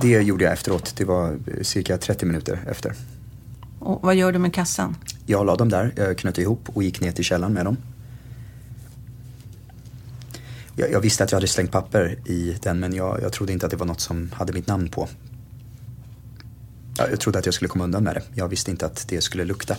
Det 0.00 0.08
gjorde 0.08 0.44
jag 0.44 0.52
efteråt. 0.52 0.94
Det 0.96 1.04
var 1.04 1.30
eh, 1.30 1.62
cirka 1.62 1.98
30 1.98 2.26
minuter 2.26 2.60
efter. 2.70 2.94
Och 3.78 4.02
vad 4.02 4.14
gör 4.14 4.32
du 4.32 4.38
med 4.38 4.54
kassan? 4.54 4.96
Jag 5.26 5.46
la 5.46 5.56
dem 5.56 5.68
där, 5.68 5.92
jag 5.96 6.18
knöt 6.18 6.38
ihop 6.38 6.68
och 6.72 6.82
gick 6.82 7.00
ner 7.00 7.12
till 7.12 7.24
källaren 7.24 7.52
med 7.52 7.64
dem. 7.64 7.76
Jag, 10.80 10.92
jag 10.92 11.00
visste 11.00 11.24
att 11.24 11.30
jag 11.32 11.36
hade 11.36 11.46
slängt 11.46 11.70
papper 11.72 12.18
i 12.24 12.56
den 12.62 12.80
men 12.80 12.94
jag, 12.94 13.22
jag 13.22 13.32
trodde 13.32 13.52
inte 13.52 13.66
att 13.66 13.70
det 13.70 13.76
var 13.76 13.86
något 13.86 14.00
som 14.00 14.30
hade 14.34 14.52
mitt 14.52 14.66
namn 14.66 14.88
på. 14.88 15.08
Jag, 16.96 17.12
jag 17.12 17.20
trodde 17.20 17.38
att 17.38 17.46
jag 17.46 17.54
skulle 17.54 17.68
komma 17.68 17.84
undan 17.84 18.04
med 18.04 18.14
det. 18.14 18.22
Jag 18.34 18.48
visste 18.48 18.70
inte 18.70 18.86
att 18.86 19.08
det 19.08 19.20
skulle 19.20 19.44
lukta. 19.44 19.76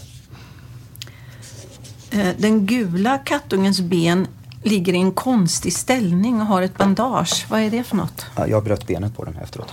Eh, 2.12 2.30
Den 2.38 2.66
gula 2.66 3.18
kattungens 3.18 3.82
ben 3.82 4.28
ligger 4.64 4.94
i 4.94 4.98
en 4.98 5.12
konstig 5.12 5.74
ställning 5.74 6.42
och 6.42 6.48
har 6.48 6.62
ett 6.62 6.78
bandage. 6.78 7.46
Vad 7.50 7.60
är 7.62 7.72
det 7.72 7.84
för 7.84 7.96
något? 7.96 8.26
Ja, 8.36 8.48
Jag 8.48 8.64
bröt 8.64 8.88
benet 8.88 9.16
på 9.16 9.26
den 9.26 9.36
efteråt. 9.38 9.68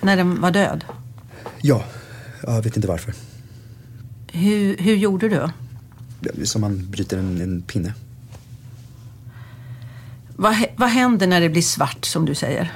När 0.00 0.16
den 0.16 0.40
var 0.40 0.50
död? 0.50 0.84
Ja, 1.62 1.84
jag 2.42 2.62
vet 2.62 2.76
inte 2.76 2.88
varför. 2.88 3.14
Hur, 4.32 4.76
hur 4.76 4.96
gjorde 4.96 5.28
du? 5.28 5.48
Som 6.46 6.60
man 6.60 6.90
bryter 6.90 7.18
en, 7.18 7.40
en 7.40 7.62
pinne. 7.62 7.94
Vad, 10.40 10.56
vad 10.76 10.88
händer 10.88 11.26
när 11.26 11.40
det 11.40 11.48
blir 11.48 11.62
svart 11.62 12.04
som 12.04 12.24
du 12.24 12.34
säger? 12.34 12.72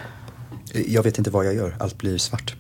Jag 0.87 1.03
vet 1.03 1.19
inte 1.19 1.31
vad 1.31 1.47
jag 1.47 1.55
gör. 1.55 1.77
Allt 1.81 1.99
blir 1.99 2.19
svart. 2.19 2.55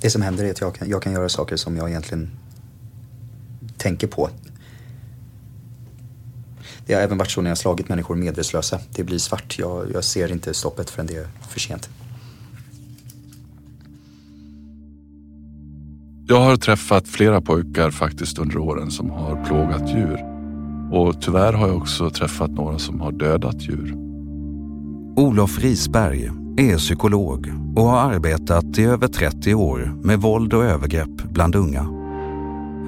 Det 0.00 0.10
som 0.10 0.22
händer 0.22 0.44
är 0.44 0.50
att 0.50 0.60
jag 0.60 0.74
kan, 0.74 0.90
jag 0.90 1.02
kan 1.02 1.12
göra 1.12 1.28
saker 1.28 1.56
som 1.56 1.76
jag 1.76 1.88
egentligen 1.88 2.30
tänker 3.76 4.06
på. 4.06 4.30
Det 6.86 6.94
har 6.94 7.00
även 7.00 7.18
varit 7.18 7.30
så 7.30 7.40
när 7.40 7.50
jag 7.50 7.58
slagit 7.58 7.88
människor 7.88 8.16
medvetslösa. 8.16 8.80
Det 8.94 9.04
blir 9.04 9.18
svart. 9.18 9.58
Jag, 9.58 9.92
jag 9.92 10.04
ser 10.04 10.32
inte 10.32 10.54
stoppet 10.54 10.90
förrän 10.90 11.06
det 11.06 11.16
är 11.16 11.28
för 11.48 11.60
sent. 11.60 11.88
Jag 16.26 16.40
har 16.40 16.56
träffat 16.56 17.08
flera 17.08 17.40
pojkar 17.40 17.90
faktiskt 17.90 18.38
under 18.38 18.58
åren 18.58 18.90
som 18.90 19.10
har 19.10 19.44
plågat 19.44 19.88
djur. 19.88 20.37
Och 20.90 21.22
tyvärr 21.22 21.52
har 21.52 21.68
jag 21.68 21.76
också 21.76 22.10
träffat 22.10 22.50
några 22.50 22.78
som 22.78 23.00
har 23.00 23.12
dödat 23.12 23.62
djur. 23.62 23.94
Olof 25.16 25.58
Risberg 25.58 26.30
är 26.56 26.78
psykolog 26.78 27.52
och 27.76 27.82
har 27.82 28.12
arbetat 28.12 28.78
i 28.78 28.84
över 28.84 29.08
30 29.08 29.54
år 29.54 30.00
med 30.02 30.20
våld 30.20 30.54
och 30.54 30.64
övergrepp 30.64 31.22
bland 31.30 31.54
unga. 31.54 31.82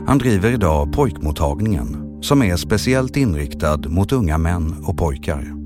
Han 0.06 0.18
driver 0.18 0.52
idag 0.52 0.92
pojkmottagningen 0.92 2.18
som 2.22 2.42
är 2.42 2.56
speciellt 2.56 3.16
inriktad 3.16 3.78
mot 3.88 4.12
unga 4.12 4.38
män 4.38 4.74
och 4.84 4.98
pojkar. 4.98 5.60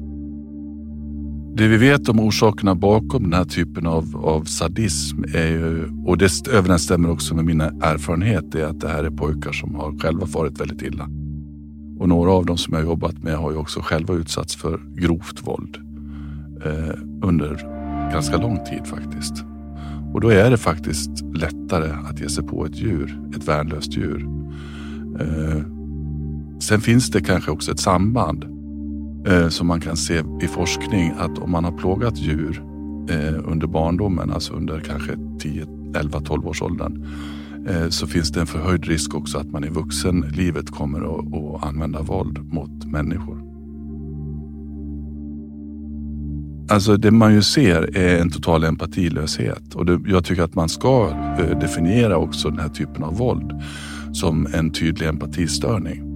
Det 1.56 1.68
vi 1.68 1.76
vet 1.76 2.08
om 2.08 2.20
orsakerna 2.20 2.74
bakom 2.74 3.22
den 3.22 3.32
här 3.32 3.44
typen 3.44 3.86
av, 3.86 4.04
av 4.16 4.44
sadism 4.44 5.24
är 5.34 5.46
ju, 5.46 5.90
och 6.06 6.18
det 6.18 6.48
överensstämmer 6.52 7.10
också 7.10 7.34
med 7.34 7.44
mina 7.44 7.64
erfarenheter, 7.64 8.58
är 8.58 8.66
att 8.66 8.80
det 8.80 8.88
här 8.88 9.04
är 9.04 9.10
pojkar 9.10 9.52
som 9.52 9.74
har 9.74 9.98
själva 9.98 10.26
farit 10.26 10.60
väldigt 10.60 10.82
illa. 10.82 11.08
Och 12.04 12.08
några 12.08 12.32
av 12.32 12.46
dem 12.46 12.56
som 12.56 12.74
jag 12.74 12.84
jobbat 12.84 13.22
med 13.22 13.36
har 13.36 13.50
ju 13.50 13.56
också 13.56 13.80
själva 13.80 14.14
utsatts 14.14 14.56
för 14.56 14.80
grovt 14.94 15.46
våld 15.46 15.76
eh, 16.64 16.98
under 17.22 17.54
ganska 18.12 18.36
lång 18.36 18.64
tid 18.64 18.86
faktiskt. 18.86 19.44
Och 20.14 20.20
då 20.20 20.28
är 20.28 20.50
det 20.50 20.56
faktiskt 20.56 21.10
lättare 21.34 21.90
att 22.10 22.20
ge 22.20 22.28
sig 22.28 22.44
på 22.44 22.66
ett 22.66 22.76
djur, 22.76 23.20
ett 23.36 23.48
värnlöst 23.48 23.96
djur. 23.96 24.28
Eh, 25.20 25.62
sen 26.60 26.80
finns 26.80 27.10
det 27.10 27.20
kanske 27.20 27.50
också 27.50 27.72
ett 27.72 27.80
samband 27.80 28.44
eh, 29.26 29.48
som 29.48 29.66
man 29.66 29.80
kan 29.80 29.96
se 29.96 30.22
i 30.40 30.46
forskning 30.46 31.12
att 31.18 31.38
om 31.38 31.50
man 31.50 31.64
har 31.64 31.72
plågat 31.72 32.18
djur 32.18 32.62
eh, 33.10 33.50
under 33.50 33.66
barndomen, 33.66 34.30
alltså 34.30 34.52
under 34.52 34.80
kanske 34.80 35.12
10, 35.40 35.66
11, 35.94 36.20
12 36.20 36.46
års 36.46 36.62
åldern 36.62 37.06
Eh, 37.68 37.88
så 37.88 38.06
finns 38.06 38.32
det 38.32 38.40
en 38.40 38.46
förhöjd 38.46 38.84
risk 38.84 39.14
också 39.14 39.38
att 39.38 39.50
man 39.50 39.64
i 39.64 39.68
vuxenlivet 39.68 40.70
kommer 40.70 41.00
att, 41.00 41.34
att 41.34 41.68
använda 41.68 42.02
våld 42.02 42.38
mot 42.52 42.84
människor. 42.84 43.44
Alltså 46.68 46.96
det 46.96 47.10
man 47.10 47.34
ju 47.34 47.42
ser 47.42 47.96
är 47.96 48.20
en 48.20 48.30
total 48.30 48.64
empatilöshet 48.64 49.74
och 49.74 49.86
det, 49.86 50.00
jag 50.06 50.24
tycker 50.24 50.42
att 50.42 50.54
man 50.54 50.68
ska 50.68 51.08
eh, 51.38 51.58
definiera 51.58 52.16
också 52.16 52.50
den 52.50 52.58
här 52.58 52.68
typen 52.68 53.02
av 53.04 53.16
våld 53.16 53.52
som 54.12 54.46
en 54.54 54.70
tydlig 54.70 55.06
empatistörning. 55.06 56.14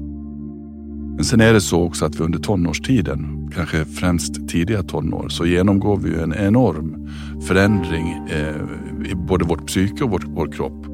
Men 1.17 1.25
sen 1.25 1.41
är 1.41 1.53
det 1.53 1.61
så 1.61 1.83
också 1.83 2.05
att 2.05 2.21
vi 2.21 2.25
under 2.25 2.39
tonårstiden, 2.39 3.51
kanske 3.55 3.85
främst 3.85 4.49
tidiga 4.49 4.83
tonår, 4.83 5.29
så 5.29 5.47
genomgår 5.47 5.97
vi 5.97 6.15
en 6.15 6.35
enorm 6.35 7.09
förändring 7.47 8.29
eh, 8.31 9.11
i 9.11 9.15
både 9.15 9.45
vårt 9.45 9.67
psyke 9.67 10.05
och 10.05 10.11
vår, 10.11 10.23
vår 10.27 10.53
kropp. 10.53 10.88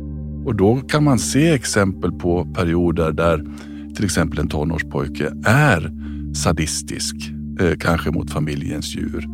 Och 0.45 0.55
då 0.55 0.77
kan 0.77 1.05
man 1.05 1.19
se 1.19 1.51
exempel 1.51 2.13
på 2.13 2.45
perioder 2.55 3.13
där 3.13 3.45
till 3.95 4.05
exempel 4.05 4.39
en 4.39 4.49
tonårspojke 4.49 5.33
är 5.45 5.93
sadistisk, 6.35 7.17
eh, 7.61 7.79
kanske 7.79 8.11
mot 8.11 8.31
familjens 8.31 8.97
djur. 8.97 9.29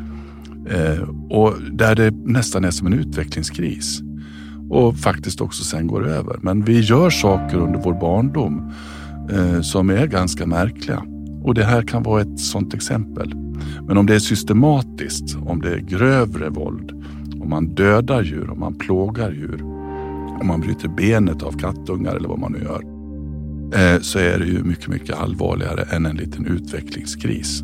Eh, 0.69 1.09
och 1.31 1.55
där 1.73 1.95
det 1.95 2.11
nästan 2.11 2.65
är 2.65 2.71
som 2.71 2.87
en 2.87 2.93
utvecklingskris. 2.93 4.01
Och 4.71 4.97
faktiskt 4.97 5.41
också 5.41 5.65
sen 5.65 5.87
går 5.87 6.09
över. 6.09 6.39
Men 6.43 6.65
vi 6.65 6.81
gör 6.81 7.11
saker 7.11 7.57
under 7.57 7.81
vår 7.81 8.01
barndom 8.01 8.73
eh, 9.31 9.61
som 9.61 9.91
är 9.91 10.07
ganska 10.07 10.47
märkliga. 10.47 11.03
Och 11.43 11.55
det 11.55 11.65
här 11.65 11.83
kan 11.83 12.03
vara 12.03 12.23
ett 12.23 12.41
sådant 12.41 12.75
exempel. 12.75 13.35
Men 13.87 13.97
om 13.97 14.07
det 14.07 14.15
är 14.15 14.19
systematiskt, 14.19 15.37
om 15.47 15.61
det 15.61 15.71
är 15.71 15.79
grövre 15.79 16.49
våld, 16.49 16.93
om 17.41 17.51
man 17.51 17.75
dödar 17.75 18.23
djur, 18.23 18.51
om 18.51 18.61
man 18.61 18.75
plågar 18.75 19.31
djur, 19.31 19.80
om 20.41 20.47
man 20.47 20.61
bryter 20.61 20.89
benet 20.89 21.43
av 21.43 21.53
kattungar 21.53 22.17
eller 22.17 22.29
vad 22.29 22.39
man 22.39 22.53
nu 22.53 22.59
gör, 22.59 22.83
eh, 23.75 24.01
så 24.01 24.19
är 24.19 24.39
det 24.39 24.47
ju 24.47 24.65
mycket, 24.65 24.89
mycket 24.89 25.17
allvarligare 25.17 25.83
än 25.83 26.07
en 26.07 26.17
liten 26.17 26.47
utvecklingskris. 26.47 27.63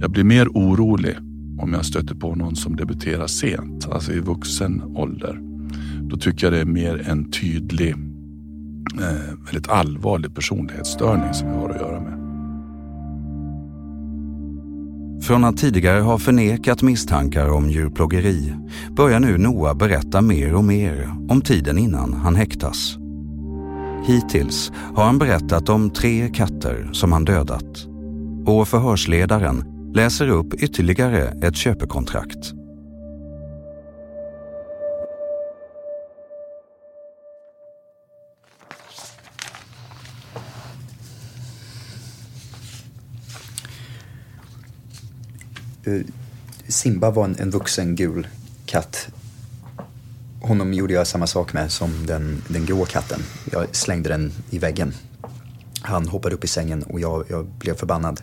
Jag 0.00 0.10
blir 0.10 0.24
mer 0.24 0.48
orolig 0.48 1.16
om 1.58 1.72
jag 1.72 1.84
stöter 1.84 2.14
på 2.14 2.34
någon 2.34 2.56
som 2.56 2.76
debuterar 2.76 3.26
sent, 3.26 3.88
alltså 3.88 4.12
i 4.12 4.20
vuxen 4.20 4.82
ålder. 4.82 5.40
Då 6.00 6.16
tycker 6.16 6.46
jag 6.46 6.52
det 6.52 6.60
är 6.60 6.64
mer 6.64 7.08
en 7.08 7.30
tydlig, 7.30 7.90
eh, 8.94 9.44
väldigt 9.44 9.68
allvarlig 9.68 10.34
personlighetsstörning 10.34 11.34
som 11.34 11.48
vi 11.48 11.54
har 11.54 11.70
att 11.70 11.80
göra 11.80 12.00
med. 12.00 12.27
Från 15.28 15.44
att 15.44 15.56
tidigare 15.56 16.00
ha 16.00 16.18
förnekat 16.18 16.82
misstankar 16.82 17.48
om 17.48 17.70
djurplågeri 17.70 18.54
börjar 18.90 19.20
nu 19.20 19.38
Noah 19.38 19.76
berätta 19.76 20.20
mer 20.20 20.54
och 20.54 20.64
mer 20.64 21.10
om 21.28 21.40
tiden 21.40 21.78
innan 21.78 22.14
han 22.14 22.36
häktas. 22.36 22.96
Hittills 24.06 24.72
har 24.94 25.04
han 25.04 25.18
berättat 25.18 25.68
om 25.68 25.90
tre 25.90 26.28
katter 26.28 26.90
som 26.92 27.12
han 27.12 27.24
dödat. 27.24 27.86
Och 28.46 28.68
förhörsledaren 28.68 29.64
läser 29.94 30.28
upp 30.28 30.54
ytterligare 30.54 31.22
ett 31.42 31.56
köpekontrakt. 31.56 32.57
Eh, 45.88 46.02
Simba 46.68 47.10
var 47.10 47.24
en, 47.24 47.36
en 47.38 47.50
vuxen 47.50 47.96
gul 47.96 48.26
katt. 48.66 49.08
Honom 50.42 50.74
gjorde 50.74 50.94
jag 50.94 51.06
samma 51.06 51.26
sak 51.26 51.52
med 51.52 51.72
som 51.72 52.06
den, 52.06 52.42
den 52.48 52.66
grå 52.66 52.84
katten. 52.84 53.20
Jag 53.52 53.76
slängde 53.76 54.08
den 54.08 54.32
i 54.50 54.58
väggen. 54.58 54.94
Han 55.80 56.08
hoppade 56.08 56.34
upp 56.34 56.44
i 56.44 56.48
sängen 56.48 56.82
och 56.82 57.00
jag, 57.00 57.24
jag 57.28 57.46
blev 57.46 57.74
förbannad. 57.74 58.20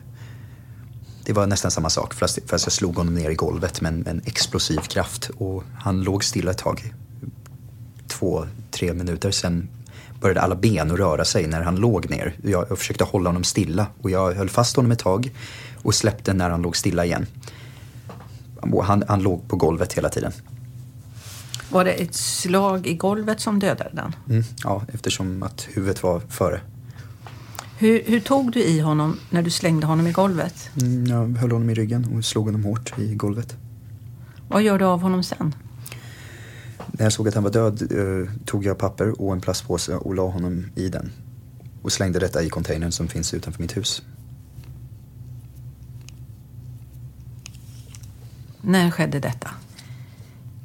Det 1.25 1.33
var 1.33 1.47
nästan 1.47 1.71
samma 1.71 1.89
sak 1.89 2.13
fast, 2.13 2.39
fast 2.45 2.65
jag 2.65 2.73
slog 2.73 2.95
honom 2.95 3.15
ner 3.15 3.29
i 3.29 3.35
golvet 3.35 3.81
med 3.81 3.93
en, 3.93 4.07
en 4.07 4.21
explosiv 4.25 4.79
kraft 4.79 5.29
och 5.37 5.63
han 5.77 6.01
låg 6.01 6.23
stilla 6.23 6.51
ett 6.51 6.57
tag. 6.57 6.93
Två, 8.07 8.47
tre 8.71 8.93
minuter 8.93 9.31
sen 9.31 9.69
började 10.21 10.41
alla 10.41 10.55
ben 10.55 10.91
att 10.91 10.97
röra 10.97 11.25
sig 11.25 11.47
när 11.47 11.61
han 11.61 11.75
låg 11.75 12.09
ner. 12.09 12.33
Jag, 12.43 12.65
jag 12.69 12.77
försökte 12.77 13.03
hålla 13.03 13.29
honom 13.29 13.43
stilla 13.43 13.87
och 14.01 14.11
jag 14.11 14.33
höll 14.33 14.49
fast 14.49 14.75
honom 14.75 14.91
ett 14.91 14.99
tag 14.99 15.31
och 15.83 15.95
släppte 15.95 16.33
när 16.33 16.49
han 16.49 16.61
låg 16.61 16.77
stilla 16.77 17.05
igen. 17.05 17.25
Han, 18.83 19.03
han 19.07 19.23
låg 19.23 19.47
på 19.47 19.55
golvet 19.55 19.93
hela 19.93 20.09
tiden. 20.09 20.31
Var 21.69 21.85
det 21.85 21.91
ett 21.91 22.15
slag 22.15 22.87
i 22.87 22.93
golvet 22.93 23.39
som 23.39 23.59
dödade 23.59 23.89
den? 23.93 24.15
Mm, 24.29 24.43
ja, 24.63 24.81
eftersom 24.93 25.43
att 25.43 25.67
huvudet 25.73 26.03
var 26.03 26.19
före. 26.19 26.61
Hur, 27.77 28.03
hur, 28.05 28.19
tog 28.19 28.51
du 28.51 28.63
i 28.63 28.79
honom 28.79 29.19
när 29.29 29.41
du 29.41 29.49
slängde 29.49 29.87
honom 29.87 30.07
i 30.07 30.11
golvet? 30.11 30.69
Mm, 30.81 31.05
jag 31.05 31.37
höll 31.37 31.51
honom 31.51 31.69
i 31.69 31.73
ryggen 31.73 32.17
och 32.17 32.25
slog 32.25 32.45
honom 32.45 32.63
hårt 32.63 32.99
i 32.99 33.15
golvet. 33.15 33.55
Vad 34.47 34.61
gör 34.61 34.79
du 34.79 34.85
av 34.85 35.01
honom 35.01 35.23
sen? 35.23 35.55
När 36.91 37.05
jag 37.05 37.13
såg 37.13 37.27
att 37.27 37.33
han 37.33 37.43
var 37.43 37.51
död 37.51 37.91
eh, 37.91 38.29
tog 38.45 38.65
jag 38.65 38.77
papper 38.77 39.21
och 39.21 39.33
en 39.33 39.41
plastpåse 39.41 39.95
och 39.95 40.15
la 40.15 40.27
honom 40.27 40.65
i 40.75 40.89
den. 40.89 41.11
Och 41.81 41.91
slängde 41.91 42.19
detta 42.19 42.43
i 42.43 42.49
containern 42.49 42.91
som 42.91 43.07
finns 43.07 43.33
utanför 43.33 43.61
mitt 43.61 43.77
hus. 43.77 44.03
När 48.61 48.91
skedde 48.91 49.19
detta? 49.19 49.49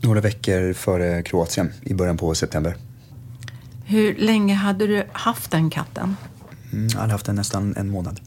Några 0.01 0.21
veckor 0.21 0.73
före 0.73 1.23
Kroatien, 1.23 1.73
i 1.83 1.95
början 1.95 2.17
på 2.17 2.35
september. 2.35 2.77
Hur 3.85 4.15
länge 4.15 4.55
hade 4.55 4.87
du 4.87 5.05
haft 5.13 5.51
den 5.51 5.71
katten? 5.71 6.17
Mm, 6.73 6.89
jag 6.89 7.01
hade 7.01 7.13
haft 7.13 7.27
den 7.27 7.37
nästan 7.37 7.75
en 7.77 7.91
månad. 7.91 8.21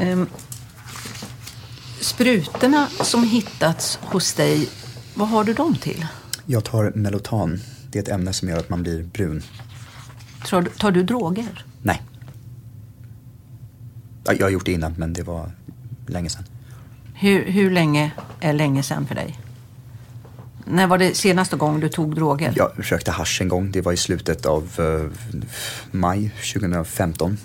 Um, 0.00 0.26
sprutorna 2.04 2.88
som 2.88 3.24
hittats 3.24 3.98
hos 4.02 4.34
dig, 4.34 4.68
vad 5.14 5.28
har 5.28 5.44
du 5.44 5.52
dem 5.52 5.76
till? 5.76 6.06
Jag 6.46 6.64
tar 6.64 6.92
Melotan. 6.94 7.60
Det 7.90 7.98
är 7.98 8.02
ett 8.02 8.08
ämne 8.08 8.32
som 8.32 8.48
gör 8.48 8.58
att 8.58 8.68
man 8.68 8.82
blir 8.82 9.02
brun. 9.02 9.42
Tar, 10.46 10.62
tar 10.62 10.90
du 10.90 11.02
droger? 11.02 11.64
Nej. 11.82 12.02
Jag 14.24 14.46
har 14.46 14.50
gjort 14.50 14.66
det 14.66 14.72
innan, 14.72 14.94
men 14.98 15.12
det 15.12 15.22
var 15.22 15.50
länge 16.06 16.30
sedan. 16.30 16.44
Hur, 17.14 17.44
hur 17.44 17.70
länge 17.70 18.12
är 18.40 18.52
länge 18.52 18.82
sedan 18.82 19.06
för 19.06 19.14
dig? 19.14 19.40
När 20.64 20.86
var 20.86 20.98
det 20.98 21.16
senaste 21.16 21.56
gången 21.56 21.80
du 21.80 21.88
tog 21.88 22.14
droger? 22.14 22.52
Jag 22.56 22.70
rökte 22.76 23.10
hasch 23.10 23.40
en 23.40 23.48
gång. 23.48 23.70
Det 23.70 23.80
var 23.80 23.92
i 23.92 23.96
slutet 23.96 24.46
av 24.46 24.80
uh, 24.80 25.10
maj 25.90 26.30
2015. 26.52 27.38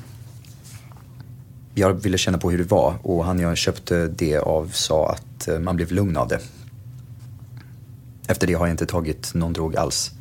Jag 1.79 1.93
ville 1.93 2.17
känna 2.17 2.37
på 2.37 2.51
hur 2.51 2.57
det 2.57 2.71
var 2.71 2.95
och 3.01 3.25
han 3.25 3.39
jag 3.39 3.57
köpte 3.57 4.07
det 4.07 4.37
av 4.37 4.69
sa 4.73 5.09
att 5.09 5.47
uh, 5.47 5.59
man 5.59 5.75
blev 5.75 5.91
lugn 5.91 6.17
av 6.17 6.27
det. 6.27 6.39
Efter 8.27 8.47
det 8.47 8.53
har 8.53 8.67
jag 8.67 8.73
inte 8.73 8.85
tagit 8.85 9.33
någon 9.33 9.53
drog 9.53 9.75
alls. 9.75 10.11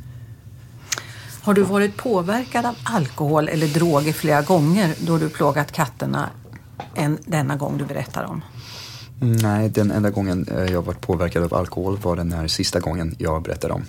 Har 1.42 1.54
du 1.54 1.62
varit 1.62 1.96
påverkad 1.96 2.66
av 2.66 2.74
alkohol 2.82 3.48
eller 3.48 3.66
droger 3.66 4.12
flera 4.12 4.42
gånger 4.42 4.94
då 5.00 5.18
du 5.18 5.28
plågat 5.28 5.72
katterna 5.72 6.30
än 6.94 7.18
denna 7.26 7.56
gång 7.56 7.78
du 7.78 7.84
berättar 7.84 8.24
om? 8.24 8.42
Nej, 9.20 9.68
den 9.68 9.90
enda 9.90 10.10
gången 10.10 10.46
eh, 10.48 10.72
jag 10.72 10.82
varit 10.82 11.00
påverkad 11.00 11.44
av 11.44 11.54
alkohol 11.54 11.96
var 11.96 12.16
den 12.16 12.32
här 12.32 12.46
sista 12.48 12.80
gången 12.80 13.14
jag 13.18 13.42
berättade 13.42 13.74
om. 13.74 13.82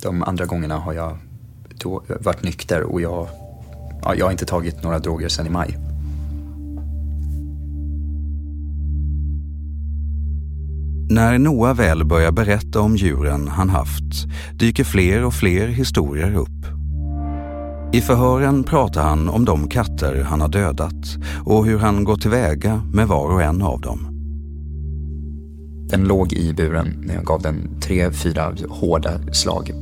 De 0.00 0.22
andra 0.22 0.46
gångerna 0.46 0.78
har 0.78 0.92
jag 0.92 1.18
då 1.78 2.02
varit 2.20 2.42
nykter 2.42 2.82
och 2.82 3.00
jag, 3.00 3.28
ja, 4.02 4.14
jag 4.14 4.26
har 4.26 4.32
inte 4.32 4.46
tagit 4.46 4.82
några 4.82 4.98
droger 4.98 5.28
sedan 5.28 5.46
i 5.46 5.50
maj. 5.50 5.91
När 11.12 11.38
Noah 11.38 11.74
väl 11.74 12.04
börjar 12.04 12.32
berätta 12.32 12.80
om 12.80 12.96
djuren 12.96 13.48
han 13.48 13.70
haft 13.70 14.26
dyker 14.54 14.84
fler 14.84 15.24
och 15.24 15.34
fler 15.34 15.68
historier 15.68 16.34
upp. 16.34 16.66
I 17.92 18.00
förhören 18.00 18.64
pratar 18.64 19.02
han 19.02 19.28
om 19.28 19.44
de 19.44 19.68
katter 19.68 20.22
han 20.22 20.40
har 20.40 20.48
dödat 20.48 21.16
och 21.44 21.66
hur 21.66 21.78
han 21.78 22.04
gått 22.04 22.22
tillväga 22.22 22.82
med 22.92 23.08
var 23.08 23.30
och 23.30 23.42
en 23.42 23.62
av 23.62 23.80
dem. 23.80 24.06
Den 25.90 26.04
låg 26.04 26.32
i 26.32 26.52
buren 26.52 27.02
när 27.06 27.14
jag 27.14 27.24
gav 27.24 27.42
den 27.42 27.80
tre, 27.80 28.12
fyra 28.12 28.54
hårda 28.68 29.32
slag. 29.32 29.72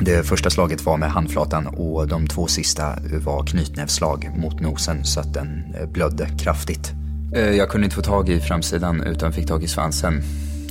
Det 0.00 0.26
första 0.26 0.50
slaget 0.50 0.86
var 0.86 0.96
med 0.96 1.10
handflatan 1.10 1.66
och 1.66 2.08
de 2.08 2.26
två 2.26 2.46
sista 2.46 2.94
var 3.24 3.46
knytnävsslag 3.46 4.30
mot 4.36 4.60
nosen 4.60 5.04
så 5.04 5.20
att 5.20 5.34
den 5.34 5.48
blödde 5.92 6.28
kraftigt. 6.38 6.94
Eh, 7.34 7.50
jag 7.50 7.68
kunde 7.68 7.84
inte 7.84 7.96
få 7.96 8.02
tag 8.02 8.28
i 8.28 8.40
framsidan 8.40 9.02
utan 9.02 9.32
fick 9.32 9.46
tag 9.46 9.64
i 9.64 9.68
svansen. 9.68 10.22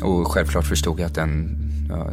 Och 0.01 0.31
självklart 0.31 0.65
förstod 0.65 0.99
jag 0.99 1.05
att 1.05 1.15
den 1.15 1.57
ja, 1.89 2.07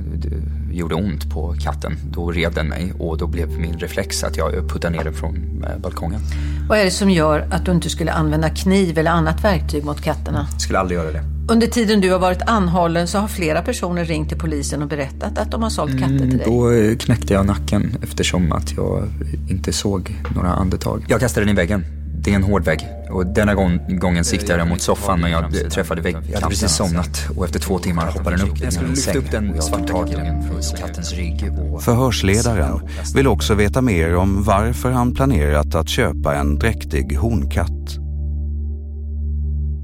gjorde 0.72 0.94
ont 0.94 1.30
på 1.30 1.54
katten. 1.61 1.96
Då 2.11 2.30
rev 2.30 2.54
den 2.54 2.68
mig 2.68 2.92
och 2.98 3.18
då 3.18 3.26
blev 3.26 3.61
min 3.61 3.78
reflex 3.78 4.24
att 4.24 4.37
jag 4.37 4.68
puttade 4.68 4.96
ner 4.96 5.04
den 5.04 5.14
från 5.14 5.64
eh, 5.64 5.78
balkongen. 5.78 6.20
Vad 6.68 6.78
är 6.78 6.84
det 6.84 6.90
som 6.90 7.11
gör 7.11 7.48
att 7.50 7.64
du 7.64 7.72
inte 7.72 7.90
skulle 7.90 8.12
använda 8.12 8.50
kniv 8.50 8.98
eller 8.98 9.11
annat 9.11 9.44
verktyg 9.44 9.84
mot 9.84 10.00
katterna? 10.00 10.46
Jag 10.52 10.61
skulle 10.61 10.78
aldrig 10.78 11.00
göra 11.00 11.12
det. 11.12 11.22
Under 11.50 11.66
tiden 11.66 12.00
du 12.00 12.12
har 12.12 12.18
varit 12.18 12.42
anhållen 12.42 13.08
så 13.08 13.18
har 13.18 13.28
flera 13.28 13.62
personer 13.62 14.04
ringt 14.04 14.28
till 14.28 14.38
polisen 14.38 14.82
och 14.82 14.88
berättat 14.88 15.38
att 15.38 15.50
de 15.50 15.62
har 15.62 15.70
sålt 15.70 15.98
katter 15.98 16.18
till 16.18 16.38
dig. 16.38 16.46
Mm, 16.46 16.90
då 16.90 16.98
knäckte 16.98 17.34
jag 17.34 17.46
nacken 17.46 17.96
eftersom 18.02 18.52
att 18.52 18.76
jag 18.76 19.08
inte 19.48 19.72
såg 19.72 20.16
några 20.34 20.48
andetag. 20.48 21.04
Jag 21.08 21.20
kastade 21.20 21.46
den 21.46 21.54
i 21.54 21.56
väggen. 21.56 21.97
Det 22.20 22.31
är 22.31 22.35
en 22.35 22.42
hård 22.42 22.64
vägg 22.64 22.81
och 23.11 23.26
denna 23.26 23.54
gång, 23.54 23.98
gången 23.98 24.24
siktade 24.24 24.59
jag 24.59 24.68
mot 24.68 24.83
soffan 24.83 25.20
men 25.20 25.31
jag 25.31 25.70
träffade 25.70 26.00
väggkanten. 26.00 26.33
Jag 26.33 26.40
hade 26.40 26.50
precis 26.50 26.72
somnat 26.72 27.28
och 27.37 27.44
efter 27.44 27.61
två 27.61 27.78
timmar 27.78 28.07
hoppade 28.07 28.37
den 28.37 28.50
upp 28.50 28.59
i 28.61 28.81
min 28.83 28.96
säng. 28.96 29.16
upp 29.16 29.31
den 29.31 29.61
tag 29.87 30.09
i 30.09 30.76
kattens 30.81 31.12
rygg. 31.12 31.52
Och... 31.59 31.83
Förhörsledaren 31.83 32.81
vill 33.14 33.26
också 33.26 33.54
veta 33.54 33.81
mer 33.83 34.16
om 34.16 34.44
varför 34.44 34.90
han 34.90 35.14
planerat 35.14 35.74
att 35.74 35.88
köpa 35.88 36.35
en 36.35 36.59
dräktig 36.59 37.16
honkatt. 37.16 37.98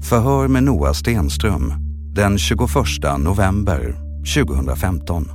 Förhör 0.03 0.47
med 0.47 0.63
Noah 0.63 0.93
Stenström 0.93 1.73
den 2.15 2.37
21 2.37 2.59
november 3.17 3.95
2015. 4.35 5.34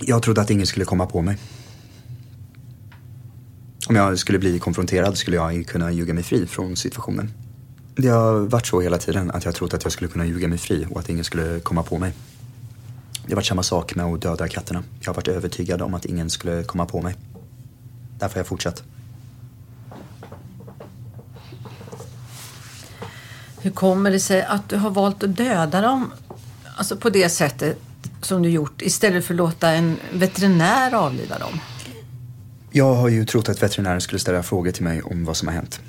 Jag 0.00 0.22
trodde 0.22 0.40
att 0.40 0.50
ingen 0.50 0.66
skulle 0.66 0.84
komma 0.84 1.06
på 1.06 1.22
mig. 1.22 1.36
Om 3.88 3.96
jag 3.96 4.18
skulle 4.18 4.38
bli 4.38 4.58
konfronterad 4.58 5.18
skulle 5.18 5.36
jag 5.36 5.66
kunna 5.66 5.92
ljuga 5.92 6.14
mig 6.14 6.22
fri 6.22 6.46
från 6.46 6.76
situationen. 6.76 7.32
Det 7.96 8.08
har 8.08 8.40
varit 8.40 8.66
så 8.66 8.80
hela 8.80 8.98
tiden 8.98 9.30
att 9.30 9.44
jag 9.44 9.54
trott 9.54 9.74
att 9.74 9.84
jag 9.84 9.92
skulle 9.92 10.10
kunna 10.10 10.26
ljuga 10.26 10.48
mig 10.48 10.58
fri 10.58 10.86
och 10.90 11.00
att 11.00 11.08
ingen 11.08 11.24
skulle 11.24 11.60
komma 11.60 11.82
på 11.82 11.98
mig. 11.98 12.12
Det 13.26 13.32
har 13.32 13.36
varit 13.36 13.46
samma 13.46 13.62
sak 13.62 13.94
med 13.94 14.06
att 14.06 14.22
döda 14.22 14.48
katterna. 14.48 14.82
Jag 15.00 15.08
har 15.08 15.14
varit 15.14 15.28
övertygad 15.28 15.82
om 15.82 15.94
att 15.94 16.04
ingen 16.04 16.30
skulle 16.30 16.62
komma 16.62 16.86
på 16.86 17.02
mig. 17.02 17.16
Därför 18.18 18.34
har 18.34 18.40
jag 18.40 18.46
fortsatt. 18.46 18.82
Hur 23.60 23.70
kommer 23.70 24.10
det 24.10 24.20
sig 24.20 24.42
att 24.42 24.68
du 24.68 24.76
har 24.76 24.90
valt 24.90 25.22
att 25.22 25.36
döda 25.36 25.80
dem 25.80 26.12
alltså 26.76 26.96
på 26.96 27.10
det 27.10 27.28
sättet 27.28 27.78
som 28.22 28.42
du 28.42 28.50
gjort 28.50 28.82
istället 28.82 29.24
för 29.24 29.34
att 29.34 29.38
låta 29.38 29.70
en 29.70 29.96
veterinär 30.12 30.94
avliva 30.94 31.38
dem? 31.38 31.60
Jag 32.70 32.94
har 32.94 33.08
ju 33.08 33.24
trott 33.24 33.48
att 33.48 33.62
veterinären 33.62 34.00
skulle 34.00 34.18
ställa 34.18 34.42
frågor 34.42 34.70
till 34.70 34.84
mig 34.84 35.02
om 35.02 35.24
vad 35.24 35.36
som 35.36 35.48
har 35.48 35.54
hänt. 35.54 35.80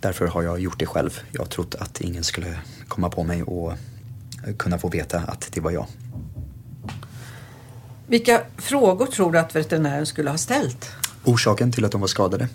Därför 0.00 0.26
har 0.26 0.42
jag 0.42 0.60
gjort 0.60 0.78
det 0.78 0.86
själv. 0.86 1.20
Jag 1.32 1.40
har 1.40 1.46
trott 1.46 1.74
att 1.74 2.00
ingen 2.00 2.24
skulle 2.24 2.58
komma 2.88 3.10
på 3.10 3.24
mig 3.24 3.42
och 3.42 3.72
kunna 4.58 4.78
få 4.78 4.88
veta 4.88 5.18
att 5.18 5.48
det 5.52 5.60
var 5.60 5.70
jag. 5.70 5.86
Vilka 8.06 8.42
frågor 8.56 9.06
tror 9.06 9.32
du 9.32 9.38
att 9.38 9.56
veterinären 9.56 10.06
skulle 10.06 10.30
ha 10.30 10.38
ställt? 10.38 10.90
Orsaken 11.24 11.72
till 11.72 11.84
att 11.84 11.92
de 11.92 12.00
var 12.00 12.08
skadade. 12.08 12.48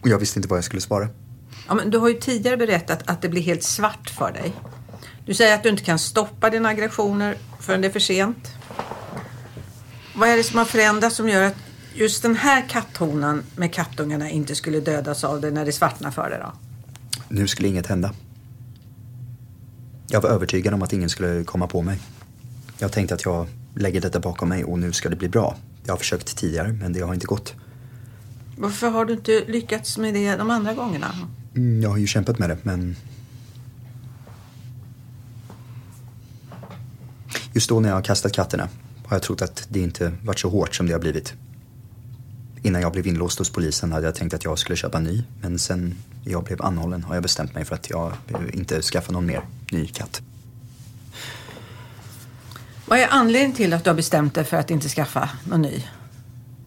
Och 0.00 0.08
jag 0.08 0.18
visste 0.18 0.38
inte 0.38 0.48
vad 0.48 0.56
jag 0.56 0.64
skulle 0.64 0.80
svara. 0.80 1.08
Ja, 1.68 1.74
men 1.74 1.90
du 1.90 1.98
har 1.98 2.08
ju 2.08 2.14
tidigare 2.14 2.56
berättat 2.56 3.02
att 3.06 3.22
det 3.22 3.28
blir 3.28 3.42
helt 3.42 3.62
svart 3.62 4.10
för 4.10 4.32
dig. 4.32 4.52
Du 5.26 5.34
säger 5.34 5.54
att 5.54 5.62
du 5.62 5.68
inte 5.68 5.82
kan 5.82 5.98
stoppa 5.98 6.50
dina 6.50 6.68
aggressioner 6.68 7.36
förrän 7.60 7.80
det 7.80 7.86
är 7.86 7.92
för 7.92 8.00
sent. 8.00 8.48
Vad 10.16 10.28
är 10.28 10.36
det 10.36 10.44
som 10.44 10.58
har 10.58 10.64
förändrats 10.64 11.16
som 11.16 11.28
gör 11.28 11.42
att 11.42 11.56
just 11.94 12.22
den 12.22 12.36
här 12.36 12.68
katthonan 12.68 13.42
med 13.56 13.72
kattungarna 13.72 14.30
inte 14.30 14.54
skulle 14.54 14.80
dödas 14.80 15.24
av 15.24 15.40
det 15.40 15.50
när 15.50 15.64
det 15.64 15.72
svartnar 15.72 16.10
för 16.10 16.30
dig 16.30 16.38
då? 16.42 16.52
Nu 17.28 17.48
skulle 17.48 17.68
inget 17.68 17.86
hända. 17.86 18.14
Jag 20.08 20.20
var 20.20 20.30
övertygad 20.30 20.74
om 20.74 20.82
att 20.82 20.92
ingen 20.92 21.08
skulle 21.08 21.44
komma 21.44 21.66
på 21.66 21.82
mig. 21.82 21.98
Jag 22.78 22.92
tänkte 22.92 23.14
att 23.14 23.24
jag 23.24 23.46
lägger 23.74 24.00
detta 24.00 24.20
bakom 24.20 24.48
mig 24.48 24.64
och 24.64 24.78
nu 24.78 24.92
ska 24.92 25.08
det 25.08 25.16
bli 25.16 25.28
bra. 25.28 25.56
Jag 25.84 25.92
har 25.92 25.98
försökt 25.98 26.36
tidigare 26.36 26.72
men 26.72 26.92
det 26.92 27.00
har 27.00 27.14
inte 27.14 27.26
gått. 27.26 27.54
Varför 28.58 28.90
har 28.90 29.04
du 29.04 29.12
inte 29.12 29.44
lyckats 29.46 29.98
med 29.98 30.14
det 30.14 30.36
de 30.36 30.50
andra 30.50 30.74
gångerna? 30.74 31.06
Mm, 31.56 31.82
jag 31.82 31.90
har 31.90 31.96
ju 31.96 32.06
kämpat 32.06 32.38
med 32.38 32.50
det 32.50 32.58
men 32.62 32.96
Just 37.54 37.68
då 37.68 37.80
när 37.80 37.88
jag 37.88 37.96
har 37.96 38.02
kastat 38.02 38.32
katterna 38.32 38.68
har 39.06 39.16
jag 39.16 39.22
trott 39.22 39.42
att 39.42 39.66
det 39.68 39.80
inte 39.80 40.12
varit 40.22 40.38
så 40.38 40.48
hårt 40.48 40.74
som 40.74 40.86
det 40.86 40.92
har 40.92 41.00
blivit. 41.00 41.34
Innan 42.62 42.82
jag 42.82 42.92
blev 42.92 43.06
inlåst 43.06 43.38
hos 43.38 43.50
polisen 43.50 43.92
hade 43.92 44.06
jag 44.06 44.14
tänkt 44.14 44.34
att 44.34 44.44
jag 44.44 44.58
skulle 44.58 44.76
köpa 44.76 44.98
en 44.98 45.04
ny. 45.04 45.24
Men 45.40 45.58
sen 45.58 45.94
jag 46.24 46.44
blev 46.44 46.62
anhållen 46.62 47.04
har 47.04 47.14
jag 47.14 47.22
bestämt 47.22 47.54
mig 47.54 47.64
för 47.64 47.74
att 47.74 47.90
jag 47.90 48.12
inte 48.52 48.82
skaffar 48.82 49.12
någon 49.12 49.26
mer 49.26 49.42
ny 49.70 49.86
katt. 49.86 50.22
Vad 52.86 52.98
är 52.98 53.08
anledningen 53.10 53.56
till 53.56 53.72
att 53.72 53.84
du 53.84 53.90
har 53.90 53.94
bestämt 53.94 54.34
dig 54.34 54.44
för 54.44 54.56
att 54.56 54.70
inte 54.70 54.88
skaffa 54.88 55.30
någon 55.44 55.62
ny? 55.62 55.82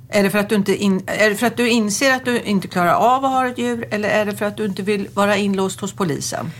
Är 0.09 0.23
det, 0.23 0.29
för 0.29 0.39
att 0.39 0.49
du 0.49 0.55
inte 0.55 0.75
in, 0.75 1.01
är 1.05 1.29
det 1.29 1.35
för 1.35 1.47
att 1.47 1.57
du 1.57 1.69
inser 1.69 2.15
att 2.15 2.25
du 2.25 2.41
inte 2.41 2.67
klarar 2.67 2.93
av 2.93 3.25
att 3.25 3.31
ha 3.31 3.47
ett 3.47 3.57
djur 3.57 3.87
eller 3.91 4.09
är 4.09 4.25
det 4.25 4.35
för 4.35 4.45
att 4.45 4.57
du 4.57 4.65
inte 4.65 4.81
vill 4.81 5.09
vara 5.13 5.37
inlåst 5.37 5.79
hos 5.79 5.93
polisen? 5.93 6.51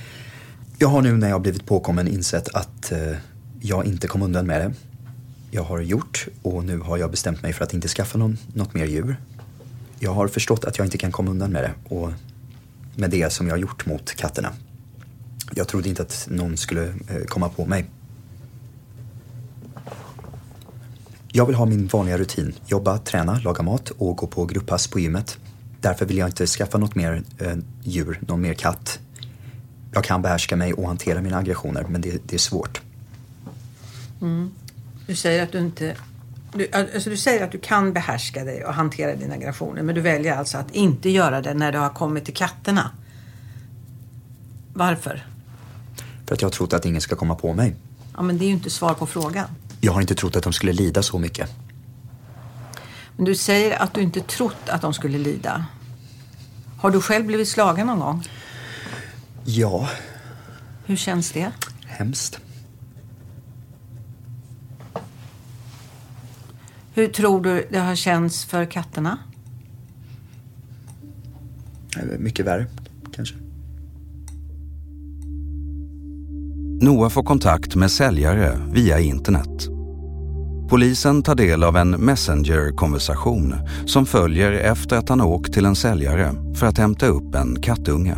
Jag 0.78 0.88
har 0.88 1.02
nu 1.02 1.18
när 1.18 1.30
jag 1.30 1.42
blivit 1.42 1.66
påkommen 1.66 2.08
insett 2.08 2.56
att 2.56 2.92
eh, 2.92 3.00
jag 3.62 3.86
inte 3.86 4.08
kom 4.08 4.22
undan 4.22 4.48
med 4.48 4.62
det. 4.62 4.74
Jag 5.52 5.64
har 5.64 5.80
gjort 5.80 6.28
och 6.42 6.66
nu 6.66 6.80
har 6.80 6.98
jag 6.98 7.12
bestämt 7.12 7.42
mig 7.42 7.54
för 7.54 7.64
att 7.64 7.74
inte 7.74 7.88
skaffa 7.88 8.18
någon, 8.18 8.38
något 8.54 8.74
mer 8.74 8.86
djur. 8.86 9.18
Jag 10.00 10.14
har 10.14 10.28
förstått 10.28 10.66
att 10.66 10.78
jag 10.78 10.88
inte 10.88 10.98
kan 10.98 11.12
komma 11.12 11.32
undan 11.32 11.52
med 11.52 11.64
det 11.64 11.96
och 11.96 12.12
med 12.96 13.10
det 13.10 13.34
som 13.34 13.48
jag 13.48 13.54
har 13.54 13.60
gjort 13.60 13.86
mot 13.86 14.16
katterna. 14.16 14.54
Jag 15.56 15.68
trodde 15.68 15.90
inte 15.90 16.02
att 16.02 16.28
någon 16.32 16.58
skulle 16.58 16.88
eh, 16.88 17.24
komma 17.28 17.50
på 17.50 17.66
mig. 17.66 17.86
Jag 21.32 21.46
vill 21.46 21.56
ha 21.56 21.66
min 21.66 21.88
vanliga 21.88 22.18
rutin. 22.18 22.54
Jobba, 22.66 22.98
träna, 22.98 23.40
laga 23.40 23.64
mat 23.64 23.90
och 23.90 24.18
gå 24.18 24.28
på 24.28 24.46
grupppass 24.46 24.88
på 24.88 25.00
gymmet. 25.00 25.38
Därför 25.82 26.06
vill 26.06 26.18
jag 26.18 26.28
inte 26.28 26.48
skaffa 26.48 26.78
något 26.78 26.96
mer 26.96 27.24
eh, 27.38 27.58
djur, 27.84 28.20
någon 28.28 28.42
mer 28.42 28.54
katt. 28.54 29.00
Jag 29.92 30.04
kan 30.04 30.22
behärska 30.22 30.56
mig 30.56 30.74
och 30.74 30.88
hantera 30.88 31.22
mina 31.22 31.38
aggressioner 31.38 31.86
men 31.90 32.02
det, 32.02 32.22
det 32.28 32.36
är 32.36 32.40
svårt. 32.40 32.82
Mm. 34.22 34.52
Du 35.08 35.16
säger 35.16 35.44
att 35.44 35.52
du 35.52 35.60
inte... 35.60 35.96
Du, 36.54 36.70
alltså 36.72 37.10
du 37.10 37.18
säger 37.18 37.44
att 37.44 37.52
du 37.52 37.60
kan 37.60 37.94
behärska 37.94 38.44
dig 38.44 38.66
och 38.66 38.74
hantera 38.74 39.16
dina 39.16 39.34
aggressioner 39.34 39.82
men 39.82 39.96
du 39.96 40.02
väljer 40.02 40.38
alltså 40.38 40.58
att 40.58 40.72
inte 40.72 41.10
göra 41.10 41.42
det 41.42 41.54
när 41.54 41.72
du 41.72 41.78
har 41.78 41.90
kommit 41.90 42.26
till 42.26 42.34
katterna. 42.34 42.92
Varför? 44.74 45.26
För 46.26 46.36
att 46.36 46.42
jag 46.42 46.50
har 46.50 46.52
trott 46.52 46.74
att 46.74 46.86
ingen 46.86 47.02
ska 47.02 47.16
komma 47.16 47.36
på 47.36 47.54
mig. 47.54 47.76
Ja, 48.16 48.22
men 48.22 48.38
det 48.38 48.46
är 48.46 48.48
ju 48.48 48.54
inte 48.54 48.70
svar 48.70 48.94
på 48.94 49.08
frågan. 49.08 49.48
Jag 49.82 49.92
har 49.92 50.02
inte 50.02 50.16
trott 50.16 50.36
att 50.36 50.44
de 50.44 50.54
skulle 50.54 50.74
lida 50.74 51.04
så 51.04 51.20
mycket. 51.20 51.50
Men 53.16 53.26
du 53.26 53.36
säger 53.36 53.82
att 53.82 53.94
du 53.94 54.02
inte 54.02 54.22
trott 54.22 54.70
att 54.70 54.82
de 54.82 54.94
skulle 54.94 55.18
lida. 55.18 55.66
Har 56.80 56.92
du 56.92 57.02
själv 57.02 57.26
blivit 57.26 57.48
slagen 57.48 57.88
någon 57.88 58.00
gång? 58.00 58.24
Ja. 59.46 59.90
Hur 60.86 60.96
känns 60.96 61.32
det? 61.32 61.52
Hemskt. 61.86 62.40
Hur 66.98 67.08
tror 67.08 67.42
du 67.42 67.68
det 67.72 67.80
har 67.80 67.96
känts 67.96 68.46
för 68.46 68.66
katterna? 68.66 69.18
Mycket 72.20 72.46
värre, 72.46 72.66
kanske. 73.12 73.36
Noah 76.82 77.10
får 77.10 77.24
kontakt 77.24 77.76
med 77.76 77.92
säljare 77.92 78.60
via 78.72 79.00
internet. 79.00 79.68
Polisen 80.70 81.24
tar 81.24 81.36
del 81.36 81.64
av 81.64 81.78
en 81.78 81.90
Messenger-konversation 81.90 83.56
som 83.86 84.06
följer 84.06 84.52
efter 84.52 84.98
att 84.98 85.10
han 85.10 85.22
åkt 85.22 85.54
till 85.54 85.66
en 85.66 85.76
säljare 85.76 86.32
för 86.56 86.68
att 86.68 86.78
hämta 86.78 87.08
upp 87.08 87.36
en 87.36 87.62
kattunge. 87.62 88.16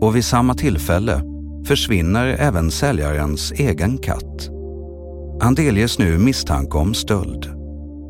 Och 0.00 0.16
vid 0.16 0.24
samma 0.24 0.54
tillfälle 0.54 1.22
försvinner 1.66 2.26
även 2.26 2.70
säljarens 2.70 3.52
egen 3.52 3.98
katt. 3.98 4.48
Han 5.40 5.54
delges 5.54 5.98
nu 5.98 6.18
misstanke 6.18 6.78
om 6.78 6.94
stöld 6.94 7.59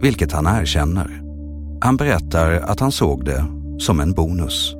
vilket 0.01 0.33
han 0.33 0.47
erkänner. 0.47 1.23
Han 1.81 1.97
berättar 1.97 2.53
att 2.53 2.81
han 2.81 2.93
såg 2.93 3.25
det 3.25 3.45
som 3.79 4.01
en 4.01 4.13
bonus. 4.13 4.80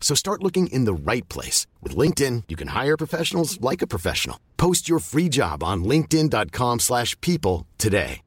So 0.00 0.14
start 0.14 0.42
looking 0.42 0.66
in 0.66 0.84
the 0.84 0.92
right 1.12 1.28
place. 1.28 1.66
With 1.82 1.96
LinkedIn, 1.98 2.42
you 2.48 2.56
can 2.56 2.68
hire 2.68 2.96
professionals 2.96 3.58
like 3.70 3.84
a 3.84 3.86
professional. 3.86 4.36
Post 4.56 4.88
your 4.88 5.00
free 5.00 5.28
job 5.30 5.62
on 5.62 5.84
linkedin.com 5.84 6.78
slash 6.80 7.16
people 7.20 7.66
today. 7.78 8.20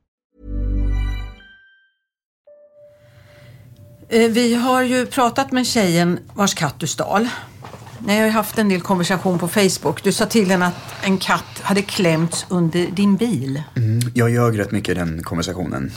Eh, 4.10 4.30
Vi 4.32 4.54
har 4.56 4.82
ju 4.84 5.06
pratat 5.06 5.52
med 5.52 5.68
tjejen 5.68 6.20
vars 6.34 6.54
katt 6.54 6.80
du 6.80 6.88
stal. 6.88 7.28
Ni 8.00 8.18
har 8.18 8.26
ju 8.26 8.32
haft 8.32 8.58
en 8.58 8.70
del 8.70 8.82
konversation 8.82 9.40
på 9.40 9.48
Facebook. 9.48 10.04
Du 10.04 10.12
sa 10.12 10.26
till 10.26 10.52
henne 10.52 10.66
att 10.68 10.76
en 11.04 11.18
katt 11.18 11.60
hade 11.62 11.82
klämts 11.82 12.46
under 12.50 12.88
din 12.88 13.16
bil. 13.16 13.64
Mm, 13.76 14.00
jag 14.14 14.30
ljög 14.30 14.60
rätt 14.60 14.72
mycket 14.72 14.90
i 14.92 14.94
den 14.94 15.24
konversationen. 15.24 15.92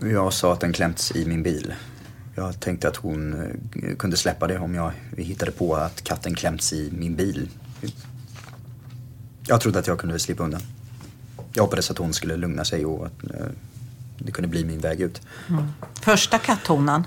Jag 0.00 0.32
sa 0.32 0.52
att 0.52 0.60
den 0.60 0.72
klämts 0.72 1.12
i 1.16 1.24
min 1.26 1.42
bil. 1.42 1.74
Jag 2.38 2.60
tänkte 2.60 2.88
att 2.88 2.96
hon 2.96 3.32
eh, 3.82 3.96
kunde 3.96 4.16
släppa 4.16 4.46
det 4.46 4.58
om 4.58 4.74
jag 4.74 4.92
hittade 5.16 5.50
på 5.50 5.76
att 5.76 6.04
katten 6.04 6.34
klämts 6.34 6.72
i 6.72 6.90
min 6.92 7.16
bil. 7.16 7.48
Jag 9.46 9.60
trodde 9.60 9.78
att 9.78 9.86
jag 9.86 9.98
kunde 9.98 10.18
slippa 10.18 10.42
undan. 10.44 10.60
Jag 11.52 11.62
hoppades 11.62 11.90
att 11.90 11.98
hon 11.98 12.12
skulle 12.12 12.36
lugna 12.36 12.64
sig 12.64 12.86
och 12.86 13.06
att 13.06 13.24
eh, 13.24 13.46
det 14.18 14.32
kunde 14.32 14.48
bli 14.48 14.64
min 14.64 14.80
väg 14.80 15.00
ut. 15.00 15.20
Första 16.00 16.38
katthonan. 16.38 17.06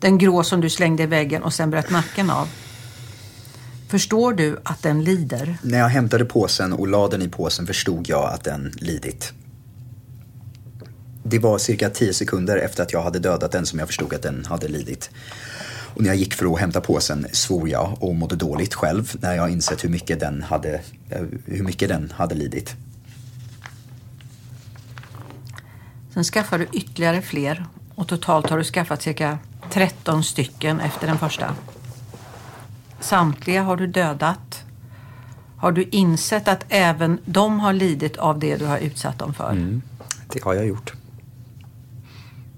Den 0.00 0.18
grå 0.18 0.44
som 0.44 0.60
du 0.60 0.70
slängde 0.70 1.02
i 1.02 1.06
väggen 1.06 1.42
och 1.42 1.52
sen 1.52 1.70
bröt 1.70 1.90
nacken 1.90 2.30
av. 2.30 2.48
Förstår 3.88 4.32
du 4.32 4.56
att 4.64 4.82
den 4.82 5.04
lider? 5.04 5.58
När 5.62 5.78
jag 5.78 5.88
hämtade 5.88 6.24
påsen 6.24 6.72
och 6.72 6.88
la 6.88 7.08
den 7.08 7.22
i 7.22 7.28
påsen 7.28 7.66
förstod 7.66 8.08
jag 8.08 8.32
att 8.32 8.44
den 8.44 8.72
lidit. 8.76 9.32
Det 11.30 11.38
var 11.38 11.58
cirka 11.58 11.90
10 11.90 12.12
sekunder 12.12 12.56
efter 12.56 12.82
att 12.82 12.92
jag 12.92 13.02
hade 13.02 13.18
dödat 13.18 13.52
den 13.52 13.66
som 13.66 13.78
jag 13.78 13.88
förstod 13.88 14.14
att 14.14 14.22
den 14.22 14.44
hade 14.44 14.68
lidit. 14.68 15.10
Och 15.94 16.02
när 16.02 16.08
jag 16.08 16.16
gick 16.16 16.34
för 16.34 16.54
att 16.54 16.60
hämta 16.60 16.80
påsen 16.80 17.26
svor 17.32 17.68
jag 17.68 17.96
och 18.00 18.14
mådde 18.14 18.36
dåligt 18.36 18.74
själv 18.74 19.12
när 19.20 19.36
jag 19.36 19.50
insett 19.50 19.84
hur 19.84 19.88
mycket 19.88 20.20
den 20.20 20.42
hade, 20.42 20.74
eh, 21.10 21.22
hur 21.46 21.62
mycket 21.62 21.88
den 21.88 22.12
hade 22.16 22.34
lidit. 22.34 22.74
Sen 26.14 26.24
skaffar 26.24 26.58
du 26.58 26.66
ytterligare 26.72 27.22
fler 27.22 27.66
och 27.94 28.08
totalt 28.08 28.50
har 28.50 28.58
du 28.58 28.64
skaffat 28.64 29.02
cirka 29.02 29.38
13 29.72 30.24
stycken 30.24 30.80
efter 30.80 31.06
den 31.06 31.18
första. 31.18 31.56
Samtliga 33.00 33.62
har 33.62 33.76
du 33.76 33.86
dödat. 33.86 34.64
Har 35.56 35.72
du 35.72 35.82
insett 35.82 36.48
att 36.48 36.64
även 36.68 37.18
de 37.24 37.60
har 37.60 37.72
lidit 37.72 38.16
av 38.16 38.38
det 38.38 38.56
du 38.56 38.66
har 38.66 38.78
utsatt 38.78 39.18
dem 39.18 39.34
för? 39.34 39.50
Mm, 39.50 39.82
det 40.32 40.42
har 40.42 40.54
jag 40.54 40.66
gjort. 40.66 40.99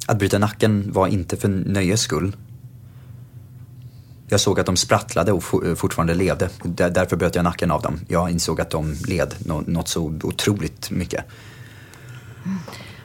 Att 0.07 0.19
bryta 0.19 0.39
nacken 0.39 0.93
var 0.93 1.07
inte 1.07 1.37
för 1.37 1.49
nöjes 1.49 2.01
skull. 2.01 2.37
Jag 4.29 4.41
såg 4.41 4.61
att 4.61 4.67
de 4.67 4.77
sprattlade 4.77 5.33
och 5.33 5.45
for- 5.45 5.75
fortfarande 5.75 6.15
levde. 6.15 6.49
Där- 6.65 6.91
Därför 6.91 7.17
bröt 7.17 7.35
jag 7.35 7.43
nacken 7.45 7.71
av 7.71 7.83
dem. 7.83 8.01
Jag 8.09 8.31
insåg 8.31 8.61
att 8.61 8.71
de 8.71 8.93
led 9.07 9.35
nå- 9.39 9.63
något 9.67 9.89
så 9.89 10.03
otroligt 10.23 10.91
mycket. 10.91 11.25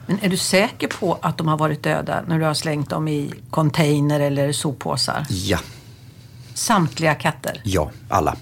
Men 0.05 0.19
är 0.21 0.29
du 0.29 0.37
säker 0.37 0.87
på 0.87 1.17
att 1.21 1.37
de 1.37 1.47
har 1.47 1.57
varit 1.57 1.83
döda 1.83 2.23
när 2.27 2.39
du 2.39 2.45
har 2.45 2.53
slängt 2.53 2.89
dem 2.89 3.07
i 3.07 3.33
container 3.49 4.19
eller 4.19 4.51
soppåsar? 4.51 5.25
Ja, 5.29 5.59
Samtliga 6.53 7.15
katter? 7.15 7.61
ja, 7.63 7.91
alla. 8.09 8.35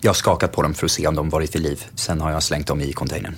Jag 0.00 0.08
har 0.08 0.14
skakat 0.14 0.52
på 0.52 0.62
dem 0.62 0.74
för 0.74 0.84
att 0.86 0.90
se 0.92 1.06
om 1.06 1.14
de 1.14 1.30
varit 1.30 1.54
vid 1.54 1.62
liv. 1.62 1.84
Sen 1.94 2.20
har 2.20 2.30
jag 2.30 2.42
slängt 2.42 2.66
dem 2.66 2.80
i 2.80 2.92
containern. 2.92 3.34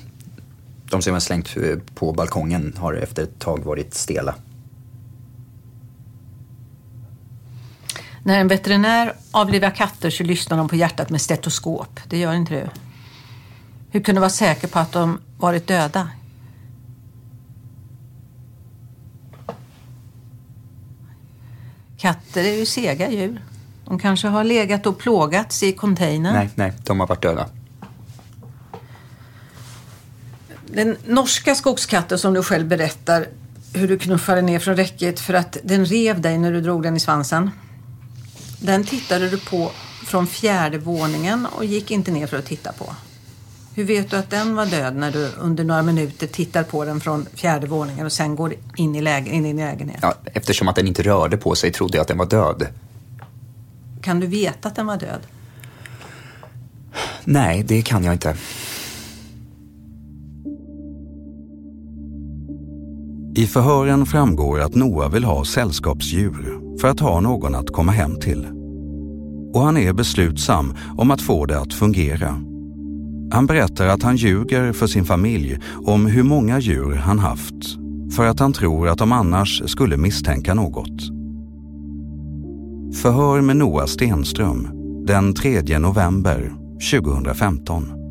De 0.90 1.02
som 1.02 1.12
jag 1.12 1.22
slängt 1.22 1.56
eh, 1.56 1.78
på 1.94 2.12
balkongen 2.12 2.74
har 2.78 2.94
efter 2.94 3.22
ett 3.22 3.38
tag 3.38 3.64
varit 3.64 3.94
stela. 3.94 4.34
När 8.22 8.40
en 8.40 8.48
veterinär 8.48 9.14
avlivar 9.30 9.70
katter 9.70 10.10
så 10.10 10.24
lyssnar 10.24 10.56
de 10.56 10.68
på 10.68 10.76
hjärtat 10.76 11.10
med 11.10 11.20
stetoskop. 11.20 12.00
Det 12.06 12.18
gör 12.18 12.34
inte 12.34 12.54
du. 12.54 12.68
Hur 13.90 14.00
kunde 14.00 14.18
du 14.18 14.20
vara 14.20 14.30
säker 14.30 14.68
på 14.68 14.78
att 14.78 14.92
de 14.92 15.18
varit 15.38 15.66
döda? 15.66 16.08
Katter 21.98 22.44
är 22.44 22.56
ju 22.58 22.66
sega 22.66 23.10
djur. 23.10 23.42
De 23.84 23.98
kanske 23.98 24.28
har 24.28 24.44
legat 24.44 24.86
och 24.86 24.98
plågats 24.98 25.62
i 25.62 25.72
containern. 25.72 26.34
Nej, 26.34 26.50
nej, 26.54 26.72
de 26.84 27.00
har 27.00 27.06
varit 27.06 27.22
döda. 27.22 27.48
Den 30.74 30.96
norska 31.06 31.54
skogskatten 31.54 32.18
som 32.18 32.34
du 32.34 32.42
själv 32.42 32.68
berättar 32.68 33.26
hur 33.72 33.88
du 33.88 33.98
knuffade 33.98 34.42
ner 34.42 34.58
från 34.58 34.76
räcket 34.76 35.20
för 35.20 35.34
att 35.34 35.56
den 35.62 35.86
rev 35.86 36.20
dig 36.20 36.38
när 36.38 36.52
du 36.52 36.60
drog 36.60 36.82
den 36.82 36.96
i 36.96 37.00
svansen. 37.00 37.50
Den 38.60 38.84
tittade 38.84 39.28
du 39.28 39.38
på 39.38 39.70
från 40.06 40.26
fjärde 40.26 40.78
våningen 40.78 41.46
och 41.46 41.64
gick 41.64 41.90
inte 41.90 42.10
ner 42.10 42.26
för 42.26 42.38
att 42.38 42.46
titta 42.46 42.72
på. 42.72 42.94
Hur 43.74 43.84
vet 43.84 44.10
du 44.10 44.16
att 44.16 44.30
den 44.30 44.56
var 44.56 44.66
död 44.66 44.96
när 44.96 45.12
du 45.12 45.30
under 45.38 45.64
några 45.64 45.82
minuter 45.82 46.26
tittar 46.26 46.62
på 46.62 46.84
den 46.84 47.00
från 47.00 47.26
fjärde 47.34 47.66
våningen 47.66 48.06
och 48.06 48.12
sen 48.12 48.36
går 48.36 48.54
in 48.76 48.94
i, 48.94 49.00
lägen, 49.00 49.32
in 49.32 49.46
i 49.46 49.52
lägenheten? 49.52 50.00
Ja, 50.02 50.30
eftersom 50.32 50.68
att 50.68 50.76
den 50.76 50.86
inte 50.86 51.02
rörde 51.02 51.36
på 51.36 51.54
sig 51.54 51.72
trodde 51.72 51.96
jag 51.96 52.02
att 52.02 52.08
den 52.08 52.18
var 52.18 52.26
död. 52.26 52.66
Kan 54.02 54.20
du 54.20 54.26
veta 54.26 54.68
att 54.68 54.76
den 54.76 54.86
var 54.86 54.96
död? 54.96 55.20
Nej, 57.24 57.62
det 57.62 57.82
kan 57.82 58.04
jag 58.04 58.14
inte. 58.14 58.36
I 63.36 63.46
förhören 63.46 64.06
framgår 64.06 64.60
att 64.60 64.74
Noah 64.74 65.12
vill 65.12 65.24
ha 65.24 65.44
sällskapsdjur 65.44 66.60
för 66.80 66.88
att 66.88 67.00
ha 67.00 67.20
någon 67.20 67.54
att 67.54 67.72
komma 67.72 67.92
hem 67.92 68.20
till. 68.20 68.46
Och 69.54 69.60
han 69.60 69.76
är 69.76 69.92
beslutsam 69.92 70.74
om 70.96 71.10
att 71.10 71.20
få 71.20 71.46
det 71.46 71.60
att 71.60 71.74
fungera. 71.74 72.28
Han 73.32 73.46
berättar 73.46 73.86
att 73.86 74.02
han 74.02 74.16
ljuger 74.16 74.72
för 74.72 74.86
sin 74.86 75.04
familj 75.04 75.58
om 75.86 76.06
hur 76.06 76.22
många 76.22 76.58
djur 76.58 76.94
han 76.94 77.18
haft 77.18 77.78
för 78.16 78.26
att 78.26 78.40
han 78.40 78.52
tror 78.52 78.88
att 78.88 78.98
de 78.98 79.12
annars 79.12 79.62
skulle 79.70 79.96
misstänka 79.96 80.54
något. 80.54 81.02
Förhör 83.02 83.40
med 83.40 83.56
Noah 83.56 83.86
Stenström 83.86 84.68
den 85.06 85.34
3 85.34 85.78
november 85.78 86.52
2015. 86.92 88.03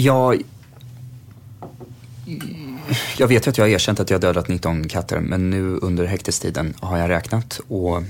Jag... 0.00 0.42
Jag 3.16 3.28
vet 3.28 3.46
ju 3.46 3.50
att 3.50 3.58
jag 3.58 3.64
har 3.64 3.70
erkänt 3.70 4.00
att 4.00 4.10
jag 4.10 4.20
dödat 4.20 4.48
19 4.48 4.88
katter, 4.88 5.20
men 5.20 5.50
nu 5.50 5.76
under 5.76 6.06
häktestiden 6.06 6.74
har 6.80 6.98
jag 6.98 7.10
räknat 7.10 7.60
och 7.68 8.02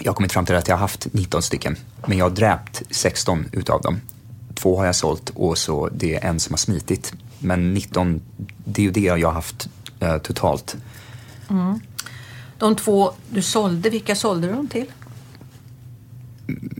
jag 0.00 0.10
har 0.10 0.14
kommit 0.14 0.32
fram 0.32 0.46
till 0.46 0.54
att 0.54 0.68
jag 0.68 0.76
har 0.76 0.80
haft 0.80 1.06
19 1.12 1.42
stycken. 1.42 1.76
Men 2.06 2.18
jag 2.18 2.24
har 2.24 2.30
dräpt 2.30 2.82
16 2.90 3.44
utav 3.52 3.80
dem. 3.82 4.00
Två 4.54 4.76
har 4.76 4.86
jag 4.86 4.96
sålt 4.96 5.30
och 5.34 5.58
så 5.58 5.88
det 5.88 6.14
är 6.14 6.28
en 6.28 6.40
som 6.40 6.52
har 6.52 6.58
smitit. 6.58 7.14
Men 7.38 7.74
19, 7.74 8.22
det 8.64 8.82
är 8.82 8.84
ju 8.84 8.90
det 8.90 9.00
jag 9.00 9.28
har 9.28 9.34
haft 9.34 9.68
eh, 10.00 10.18
totalt. 10.18 10.76
Mm. 11.50 11.80
De 12.58 12.76
två 12.76 13.12
du 13.30 13.42
sålde, 13.42 13.90
vilka 13.90 14.14
sålde 14.14 14.46
du 14.46 14.52
dem 14.52 14.68
till? 14.68 14.86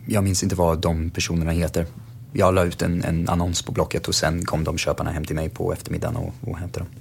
Jag 0.07 0.25
minns 0.25 0.43
inte 0.43 0.55
vad 0.55 0.79
de 0.79 1.11
personerna 1.11 1.51
heter. 1.51 1.87
Jag 2.39 2.55
la 2.55 2.65
ut 2.65 2.83
en, 2.83 3.05
en 3.05 3.29
annons 3.29 3.63
på 3.63 3.73
Blocket 3.73 4.09
och 4.09 4.15
sen 4.15 4.45
kom 4.45 4.65
de 4.65 4.79
köparna 4.79 5.11
hem 5.11 5.25
till 5.25 5.37
mig 5.37 5.49
på 5.49 5.73
eftermiddagen 5.73 6.17
och, 6.17 6.35
och 6.41 6.59
hämtade 6.59 6.85
dem. 6.85 6.95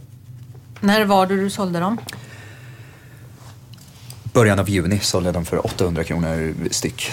När 0.79 1.05
var 1.05 1.27
det 1.27 1.35
du 1.35 1.49
sålde 1.49 1.79
dem? 1.79 1.97
Början 4.33 4.59
av 4.59 4.69
juni 4.69 4.99
sålde 4.99 5.27
jag 5.27 5.33
dem 5.33 5.45
för 5.45 5.65
800 5.65 6.03
kronor 6.03 6.53
styck. 6.71 7.11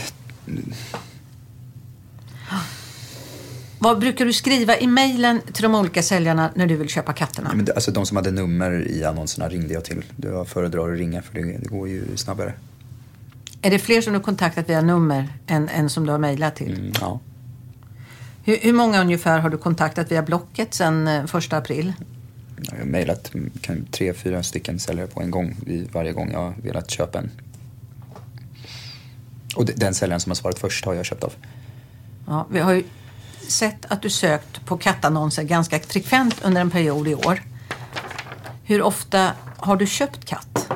Vad 3.78 3.98
brukar 3.98 4.24
du 4.24 4.32
skriva 4.32 4.76
i 4.78 4.86
mejlen 4.86 5.40
till 5.52 5.62
de 5.62 5.74
olika 5.74 6.02
säljarna 6.02 6.50
när 6.54 6.66
du 6.66 6.76
vill 6.76 6.88
köpa 6.88 7.12
katterna? 7.12 7.52
Men 7.54 7.64
det, 7.64 7.72
alltså 7.72 7.90
de 7.90 8.06
som 8.06 8.16
hade 8.16 8.30
nummer 8.30 8.88
i 8.88 9.04
annonserna 9.04 9.48
ringde 9.48 9.74
jag 9.74 9.84
till. 9.84 10.04
Jag 10.16 10.48
föredrar 10.48 10.92
att 10.92 10.98
ringa 10.98 11.22
för 11.22 11.34
det, 11.34 11.42
det 11.42 11.68
går 11.68 11.88
ju 11.88 12.16
snabbare. 12.16 12.52
Är 13.62 13.70
det 13.70 13.78
fler 13.78 14.00
som 14.00 14.12
du 14.12 14.20
kontaktat 14.20 14.68
via 14.68 14.80
nummer 14.80 15.28
än, 15.46 15.68
än 15.68 15.90
som 15.90 16.06
du 16.06 16.12
har 16.12 16.18
mejlat 16.18 16.56
till? 16.56 16.78
Mm, 16.78 16.92
ja. 17.00 17.20
Hur, 18.44 18.58
hur, 18.58 18.72
många 18.72 19.00
ungefär 19.00 19.38
har 19.38 19.50
du 19.50 19.58
kontaktat 19.58 20.12
via 20.12 20.22
Blocket 20.22 20.74
sedan 20.74 21.08
eh, 21.08 21.26
första 21.26 21.56
april? 21.56 21.92
Jag 22.56 22.78
har 22.78 22.84
mejlat 22.84 23.32
tre, 23.90 24.14
fyra 24.14 24.42
stycken 24.42 24.78
säljare 24.78 25.06
på 25.06 25.22
en 25.22 25.30
gång 25.30 25.56
varje 25.92 26.12
gång 26.12 26.30
jag 26.32 26.38
har 26.38 26.54
velat 26.62 26.90
köpa 26.90 27.18
en. 27.18 27.30
Och 29.56 29.64
den 29.64 29.94
säljaren 29.94 30.20
som 30.20 30.30
har 30.30 30.34
svarat 30.34 30.58
först 30.58 30.84
har 30.84 30.94
jag 30.94 31.04
köpt 31.04 31.24
av. 31.24 31.32
Ja, 32.26 32.46
vi 32.50 32.60
har 32.60 32.72
ju 32.72 32.84
sett 33.48 33.86
att 33.88 34.02
du 34.02 34.10
sökt 34.10 34.64
på 34.64 34.76
kattannonser 34.76 35.42
ganska 35.42 35.78
frekvent 35.78 36.44
under 36.44 36.60
en 36.60 36.70
period 36.70 37.08
i 37.08 37.14
år. 37.14 37.42
Hur 38.64 38.82
ofta 38.82 39.32
har 39.56 39.76
du 39.76 39.86
köpt 39.86 40.24
katt? 40.24 40.72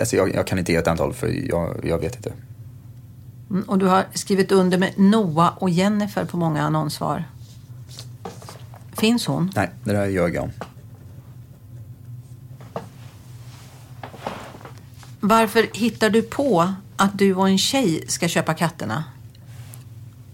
Alltså 0.00 0.16
jag, 0.16 0.34
jag 0.34 0.46
kan 0.46 0.58
inte 0.58 0.72
ge 0.72 0.78
ett 0.78 0.88
antal 0.88 1.12
för 1.12 1.48
jag, 1.48 1.80
jag 1.84 1.98
vet 1.98 2.16
inte. 2.16 2.32
Mm, 3.50 3.62
och 3.62 3.78
du 3.78 3.86
har 3.86 4.06
skrivit 4.14 4.52
under 4.52 4.78
med 4.78 4.98
Noah 4.98 5.58
och 5.58 5.70
Jennifer 5.70 6.24
på 6.24 6.36
många 6.36 6.62
annonssvar. 6.62 7.24
Finns 8.92 9.26
hon? 9.26 9.52
Nej, 9.56 9.70
det 9.84 9.92
där 9.92 10.06
ljög 10.06 10.34
jag 10.34 10.44
om. 10.44 10.50
Varför 15.20 15.66
hittar 15.72 16.10
du 16.10 16.22
på 16.22 16.74
att 16.96 17.18
du 17.18 17.34
och 17.34 17.48
en 17.48 17.58
tjej 17.58 18.04
ska 18.08 18.28
köpa 18.28 18.54
katterna? 18.54 19.04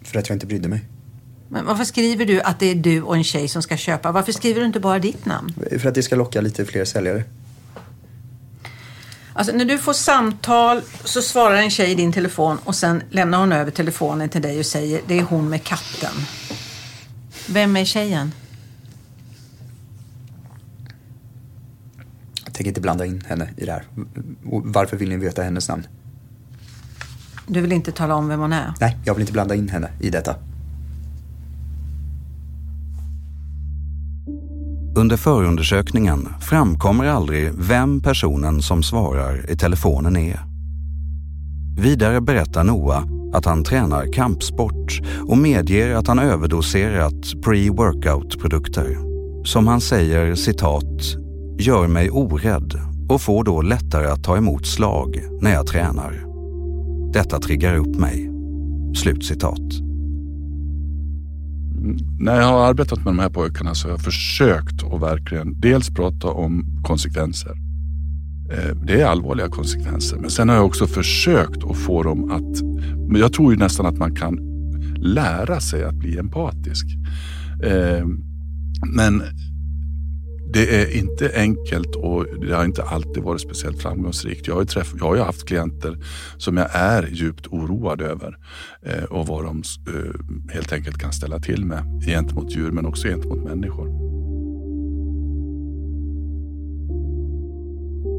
För 0.03 0.19
att 0.19 0.29
jag 0.29 0.37
inte 0.37 0.47
brydde 0.47 0.69
mig. 0.69 0.85
Men 1.49 1.67
varför 1.67 1.85
skriver 1.85 2.27
du 2.27 2.41
att 2.41 2.59
det 2.59 2.67
är 2.67 2.75
du 2.75 3.03
och 3.03 3.17
en 3.17 3.25
tjej 3.25 3.49
som 3.49 3.63
ska 3.63 3.77
köpa? 3.77 4.13
Varför 4.13 4.33
skriver 4.33 4.61
du 4.61 4.67
inte 4.67 4.81
bara 4.81 4.99
ditt 4.99 5.27
namn? 5.27 5.55
För 5.79 5.89
att 5.89 5.95
det 5.95 6.03
ska 6.03 6.17
locka 6.17 6.41
lite 6.41 6.65
fler 6.65 6.85
säljare. 6.85 7.25
Alltså 9.37 9.53
när 9.53 9.65
du 9.65 9.79
får 9.79 9.93
samtal 9.93 10.83
så 11.05 11.23
svarar 11.23 11.57
en 11.57 11.71
tjej 11.71 11.91
i 11.91 11.95
din 11.95 12.13
telefon 12.13 12.59
och 12.65 12.75
sen 12.75 13.03
lämnar 13.11 13.39
hon 13.39 13.53
över 13.53 13.71
telefonen 13.71 14.29
till 14.29 14.43
dig 14.43 14.59
och 14.59 14.67
säger 14.67 15.01
det 15.07 15.19
är 15.19 15.23
hon 15.23 15.49
med 15.49 15.65
katten. 15.65 16.13
Vem 17.49 17.77
är 17.77 17.85
tjejen? 17.85 18.33
Jag 22.45 22.55
tänker 22.55 22.69
inte 22.69 22.81
blanda 22.81 23.07
in 23.07 23.23
henne 23.27 23.51
i 23.57 23.65
det 23.67 23.73
här. 23.73 23.85
Varför 24.43 24.97
vill 24.97 25.09
ni 25.09 25.17
veta 25.17 25.43
hennes 25.43 25.69
namn? 25.69 25.87
Du 27.47 27.61
vill 27.61 27.73
inte 27.73 27.93
tala 27.93 28.15
om 28.15 28.29
vem 28.29 28.41
hon 28.41 28.53
är? 28.53 28.75
Nej, 28.81 28.97
jag 29.05 29.15
vill 29.15 29.21
inte 29.21 29.33
blanda 29.33 29.55
in 29.55 29.69
henne 29.69 29.91
i 30.01 30.11
detta. 30.11 30.35
Under 34.97 35.17
förundersökningen 35.17 36.29
framkommer 36.41 37.07
aldrig 37.07 37.51
vem 37.55 38.01
personen 38.01 38.63
som 38.63 38.83
svarar 38.83 39.51
i 39.51 39.57
telefonen 39.57 40.17
är. 40.17 40.41
Vidare 41.79 42.21
berättar 42.21 42.65
Noah 42.65 43.05
att 43.33 43.45
han 43.45 43.65
tränar 43.65 44.13
kampsport 44.13 45.01
och 45.29 45.39
medger 45.39 45.95
att 45.95 46.07
han 46.07 46.19
överdoserat 46.19 47.43
pre-workout-produkter. 47.45 48.97
Som 49.45 49.67
han 49.67 49.81
säger 49.81 50.35
citat, 50.35 51.03
gör 51.59 51.89
mig 51.89 52.11
orädd 52.11 52.81
och 53.09 53.21
får 53.21 53.45
då 53.45 53.63
lättare 53.63 54.07
att 54.07 54.25
ta 54.25 54.37
emot 54.37 54.67
slag 54.67 55.21
när 55.41 55.53
jag 55.53 55.67
tränar. 55.67 56.25
Detta 57.13 57.41
triggar 57.41 57.77
upp 57.77 57.97
mig. 57.97 58.31
Slutcitat. 58.97 59.86
När 62.19 62.41
jag 62.41 62.47
har 62.47 62.69
arbetat 62.69 62.99
med 62.99 63.07
de 63.07 63.19
här 63.19 63.29
pojkarna 63.29 63.75
så 63.75 63.89
har 63.89 63.93
jag 63.93 64.01
försökt 64.01 64.83
att 64.93 65.03
verkligen 65.03 65.61
dels 65.61 65.91
prata 65.91 66.29
om 66.29 66.83
konsekvenser. 66.85 67.53
Eh, 68.53 68.77
det 68.87 69.01
är 69.01 69.07
allvarliga 69.07 69.49
konsekvenser. 69.49 70.17
Men 70.17 70.31
sen 70.31 70.49
har 70.49 70.57
jag 70.57 70.67
också 70.67 70.87
försökt 70.87 71.65
att 71.65 71.77
få 71.77 72.03
dem 72.03 72.31
att... 72.31 73.21
Jag 73.21 73.33
tror 73.33 73.53
ju 73.53 73.59
nästan 73.59 73.87
att 73.87 73.99
man 73.99 74.15
kan 74.15 74.39
lära 74.97 75.61
sig 75.61 75.85
att 75.85 75.95
bli 75.95 76.19
empatisk. 76.19 76.87
Eh, 77.63 78.07
men 78.87 79.23
det 80.53 80.83
är 80.83 80.97
inte 80.97 81.33
enkelt 81.35 81.97
och 81.97 82.27
det 82.41 82.55
har 82.55 82.65
inte 82.65 82.83
alltid 82.83 83.23
varit 83.23 83.41
speciellt 83.41 83.83
framgångsrikt. 83.83 84.47
Jag 84.47 84.55
har 84.55 84.63
ju, 84.63 84.67
träff, 84.67 84.95
jag 84.99 85.05
har 85.05 85.17
ju 85.17 85.23
haft 85.23 85.49
klienter 85.49 85.99
som 86.37 86.57
jag 86.57 86.69
är 86.73 87.09
djupt 87.13 87.47
oroad 87.47 88.01
över 88.01 88.39
eh, 88.83 89.05
och 89.05 89.27
vad 89.27 89.45
de 89.45 89.63
eh, 89.89 90.55
helt 90.55 90.73
enkelt 90.73 90.99
kan 90.99 91.13
ställa 91.13 91.39
till 91.39 91.65
med 91.65 92.03
gentemot 92.07 92.57
djur 92.57 92.71
men 92.71 92.87
också 92.87 93.09
gentemot 93.09 93.45
människor. 93.45 94.07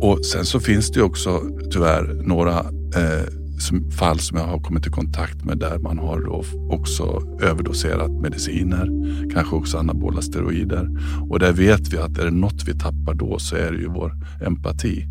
Och 0.02 0.26
sen 0.26 0.46
så 0.46 0.60
finns 0.60 0.92
det 0.92 1.02
också 1.02 1.42
tyvärr 1.72 2.22
några 2.24 2.60
eh, 2.96 3.47
fall 3.92 4.20
som 4.20 4.38
jag 4.38 4.46
har 4.46 4.60
kommit 4.60 4.88
i 4.88 4.90
kontakt 4.90 5.46
med 5.46 5.58
där 5.58 5.80
man 5.80 5.98
har 5.98 6.22
då 6.22 6.44
också 6.70 7.22
överdoserat 7.42 8.12
mediciner, 8.12 8.90
kanske 9.34 9.56
också 9.56 9.78
anabola 9.78 10.22
steroider. 10.22 10.88
Och 11.30 11.40
där 11.40 11.54
vet 11.54 11.94
vi 11.94 11.98
att 11.98 12.18
är 12.18 12.26
det 12.26 12.32
något 12.32 12.64
vi 12.68 12.74
tappar 12.74 13.14
då 13.14 13.40
så 13.40 13.56
är 13.56 13.72
det 13.72 13.78
ju 13.78 13.88
vår 13.88 14.14
empati. 14.46 15.06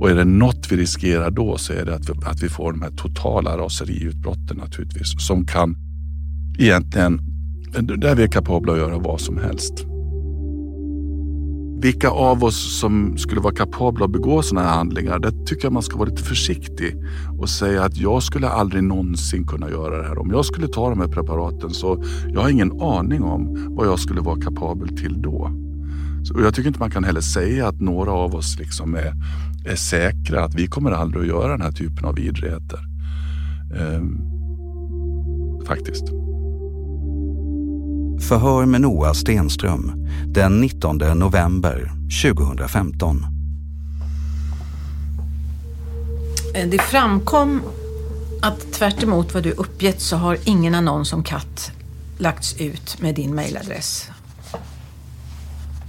Och 0.00 0.10
är 0.10 0.14
det 0.14 0.24
något 0.24 0.72
vi 0.72 0.76
riskerar 0.76 1.30
då 1.30 1.58
så 1.58 1.72
är 1.72 1.84
det 1.84 1.94
att 1.94 2.08
vi, 2.08 2.12
att 2.24 2.42
vi 2.42 2.48
får 2.48 2.72
de 2.72 2.82
här 2.82 2.90
totala 2.90 3.58
raseriutbrotten 3.58 4.56
naturligtvis 4.56 5.26
som 5.26 5.46
kan 5.46 5.76
egentligen, 6.58 7.20
där 7.98 8.14
vi 8.14 8.22
är 8.22 8.28
kapabla 8.28 8.72
att 8.72 8.78
göra 8.78 8.98
vad 8.98 9.20
som 9.20 9.38
helst. 9.38 9.86
Vilka 11.80 12.10
av 12.10 12.44
oss 12.44 12.80
som 12.80 13.18
skulle 13.18 13.40
vara 13.40 13.54
kapabla 13.54 14.04
att 14.04 14.12
begå 14.12 14.42
sådana 14.42 14.68
här 14.68 14.76
handlingar, 14.76 15.18
det 15.18 15.46
tycker 15.46 15.64
jag 15.64 15.72
man 15.72 15.82
ska 15.82 15.96
vara 15.96 16.08
lite 16.08 16.22
försiktig 16.22 16.96
och 17.38 17.48
säga 17.48 17.84
att 17.84 17.96
jag 17.96 18.22
skulle 18.22 18.48
aldrig 18.48 18.82
någonsin 18.82 19.46
kunna 19.46 19.70
göra 19.70 20.02
det 20.02 20.08
här. 20.08 20.18
Om 20.18 20.30
jag 20.30 20.44
skulle 20.44 20.68
ta 20.68 20.90
de 20.90 21.00
här 21.00 21.08
preparaten 21.08 21.70
så 21.70 22.04
jag 22.28 22.40
har 22.40 22.48
ingen 22.48 22.80
aning 22.80 23.22
om 23.22 23.66
vad 23.76 23.86
jag 23.86 23.98
skulle 23.98 24.20
vara 24.20 24.40
kapabel 24.40 24.88
till 24.88 25.22
då. 25.22 25.50
Så 26.24 26.40
jag 26.40 26.54
tycker 26.54 26.68
inte 26.68 26.80
man 26.80 26.90
kan 26.90 27.04
heller 27.04 27.20
säga 27.20 27.68
att 27.68 27.80
några 27.80 28.12
av 28.12 28.34
oss 28.34 28.58
liksom 28.58 28.94
är, 28.94 29.12
är 29.64 29.76
säkra 29.76 30.44
att 30.44 30.54
vi 30.54 30.66
kommer 30.66 30.90
aldrig 30.90 31.22
att 31.22 31.28
göra 31.28 31.52
den 31.52 31.60
här 31.60 31.72
typen 31.72 32.04
av 32.04 32.14
vidrigheter. 32.14 32.78
Ehm, 33.76 34.18
faktiskt. 35.66 36.04
Förhör 38.20 38.66
med 38.66 38.80
Noah 38.80 39.12
Stenström 39.12 39.92
den 40.26 40.60
19 40.60 40.98
november 40.98 41.92
2015. 42.22 43.26
Eh, 46.54 46.68
Det 46.68 46.78
framkom 46.78 47.62
att 48.42 48.72
tvärt 48.72 49.02
emot 49.02 49.34
vad 49.34 49.42
du 49.42 49.50
uppgett 49.50 50.00
så 50.00 50.16
har 50.16 50.38
ingen 50.44 50.74
annons 50.74 51.12
om 51.12 51.22
katt 51.22 51.72
lagts 52.18 52.60
ut 52.60 53.00
med 53.00 53.14
din 53.14 53.34
mejladress. 53.34 54.08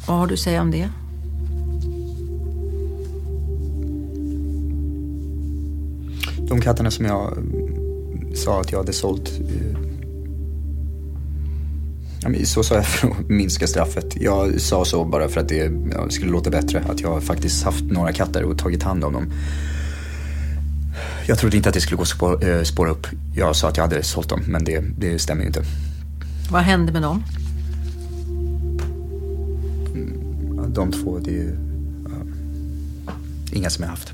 Vad 0.08 0.18
har 0.18 0.28
du 0.28 0.34
att 0.34 0.40
säga 0.40 0.62
om 0.62 0.72
det? 0.72 0.90
De 6.50 6.62
katterna 6.62 6.92
som 6.92 7.06
jag 7.06 7.38
sa 8.36 8.62
att 8.62 8.72
jag 8.72 8.80
hade 8.80 8.94
sålt. 8.94 9.32
Så 12.44 12.64
sa 12.64 12.76
jag 12.76 12.86
för 12.86 13.08
att 13.08 13.30
minska 13.30 13.68
straffet. 13.68 14.16
Jag 14.22 14.62
sa 14.62 14.86
så 14.86 15.06
bara 15.06 15.30
för 15.30 15.42
att 15.42 15.50
det 15.50 15.72
skulle 16.10 16.32
låta 16.32 16.50
bättre. 16.50 16.84
Att 16.90 17.00
jag 17.00 17.24
faktiskt 17.24 17.64
haft 17.64 17.84
några 17.84 18.14
katter 18.14 18.44
och 18.44 18.58
tagit 18.58 18.84
hand 18.84 19.04
om 19.04 19.14
dem. 19.14 19.34
Jag 21.28 21.40
trodde 21.40 21.58
inte 21.58 21.70
att 21.70 21.76
det 21.76 21.82
skulle 21.82 22.04
gå 22.18 22.28
att 22.34 22.44
eh, 22.44 22.64
spåra 22.64 22.90
upp. 22.90 23.08
Jag 23.36 23.56
sa 23.56 23.70
att 23.70 23.78
jag 23.78 23.84
hade 23.84 24.04
sålt 24.04 24.30
dem, 24.30 24.42
men 24.48 24.64
det, 24.64 24.80
det 24.98 25.20
stämmer 25.20 25.42
ju 25.42 25.48
inte. 25.48 25.64
Vad 26.52 26.62
hände 26.62 26.92
med 26.92 27.02
dem? 27.02 27.24
Ja, 30.58 30.64
De 30.68 30.92
två, 30.92 31.20
det 31.20 31.32
är 31.32 31.34
ju 31.34 31.58
inga 33.52 33.70
som 33.70 33.84
jag 33.84 33.90
haft. 33.90 34.14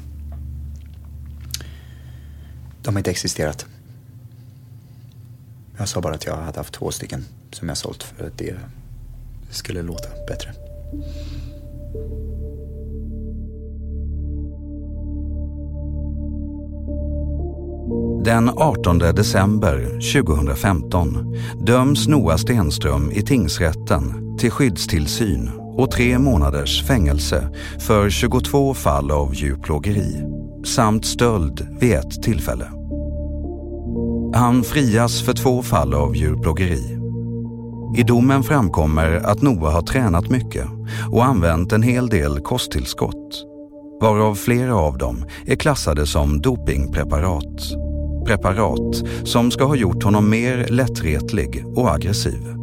De 2.81 2.93
har 2.93 2.99
inte 2.99 3.11
existerat. 3.11 3.65
Jag 5.77 5.87
sa 5.87 6.01
bara 6.01 6.13
att 6.15 6.25
jag 6.25 6.35
hade 6.37 6.59
haft 6.59 6.73
två 6.73 6.91
stycken 6.91 7.25
som 7.55 7.67
jag 7.67 7.77
sålt 7.77 8.03
för 8.03 8.25
att 8.25 8.37
det 8.37 8.55
skulle 9.49 9.81
låta 9.81 10.09
bättre. 10.27 10.51
Den 18.25 18.49
18 18.49 18.97
december 18.99 19.99
2015 20.13 21.35
döms 21.65 22.07
Noah 22.07 22.37
Stenström 22.37 23.11
i 23.11 23.21
tingsrätten 23.21 24.37
till 24.39 24.51
skyddstillsyn 24.51 25.51
och 25.77 25.91
tre 25.91 26.19
månaders 26.19 26.83
fängelse 26.83 27.49
för 27.79 28.09
22 28.09 28.73
fall 28.73 29.11
av 29.11 29.35
djurplågeri 29.35 30.23
samt 30.65 31.05
stöld 31.05 31.67
vid 31.79 31.93
ett 31.93 32.23
tillfälle. 32.23 32.67
Han 34.35 34.63
frias 34.63 35.21
för 35.21 35.33
två 35.33 35.61
fall 35.61 35.93
av 35.93 36.15
djurplågeri. 36.15 36.94
I 37.97 38.03
domen 38.03 38.43
framkommer 38.43 39.11
att 39.11 39.41
Noah 39.41 39.73
har 39.73 39.81
tränat 39.81 40.29
mycket 40.29 40.67
och 41.11 41.25
använt 41.25 41.71
en 41.71 41.83
hel 41.83 42.07
del 42.07 42.39
kosttillskott 42.39 43.45
varav 44.01 44.35
flera 44.35 44.75
av 44.75 44.97
dem 44.97 45.25
är 45.45 45.55
klassade 45.55 46.05
som 46.05 46.41
dopingpreparat. 46.41 47.61
Preparat 48.25 48.95
som 49.23 49.51
ska 49.51 49.65
ha 49.65 49.75
gjort 49.75 50.03
honom 50.03 50.29
mer 50.29 50.67
lättretlig 50.67 51.65
och 51.75 51.91
aggressiv. 51.91 52.55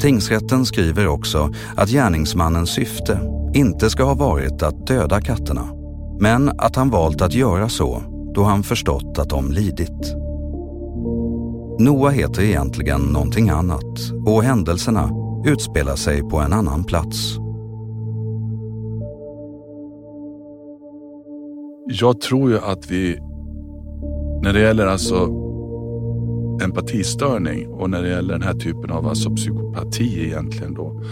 Tingsrätten 0.00 0.66
skriver 0.66 1.06
också 1.06 1.50
att 1.76 1.90
gärningsmannens 1.90 2.70
syfte 2.70 3.20
inte 3.54 3.90
ska 3.90 4.04
ha 4.04 4.14
varit 4.14 4.62
att 4.62 4.86
döda 4.86 5.20
katterna, 5.20 5.68
men 6.20 6.48
att 6.48 6.76
han 6.76 6.90
valt 6.90 7.22
att 7.22 7.34
göra 7.34 7.68
så 7.68 8.02
då 8.34 8.42
han 8.42 8.62
förstått 8.62 9.18
att 9.18 9.28
de 9.28 9.52
lidit. 9.52 10.21
Noah 11.84 12.12
heter 12.12 12.42
egentligen 12.42 13.00
någonting 13.00 13.48
annat 13.48 14.12
och 14.26 14.42
händelserna 14.42 15.10
utspelar 15.46 15.96
sig 15.96 16.22
på 16.22 16.38
en 16.38 16.52
annan 16.52 16.84
plats. 16.84 17.36
Jag 21.86 22.20
tror 22.20 22.50
ju 22.50 22.58
att 22.58 22.90
vi, 22.90 23.18
när 24.42 24.52
det 24.52 24.60
gäller 24.60 24.86
alltså 24.86 25.28
empatistörning 26.64 27.68
och 27.68 27.90
när 27.90 28.02
det 28.02 28.08
gäller 28.08 28.32
den 28.32 28.42
här 28.42 28.54
typen 28.54 28.90
av 28.90 29.06
alltså 29.06 29.30
psykopati 29.30 30.26
egentligen 30.26 30.74
då, 30.74 31.02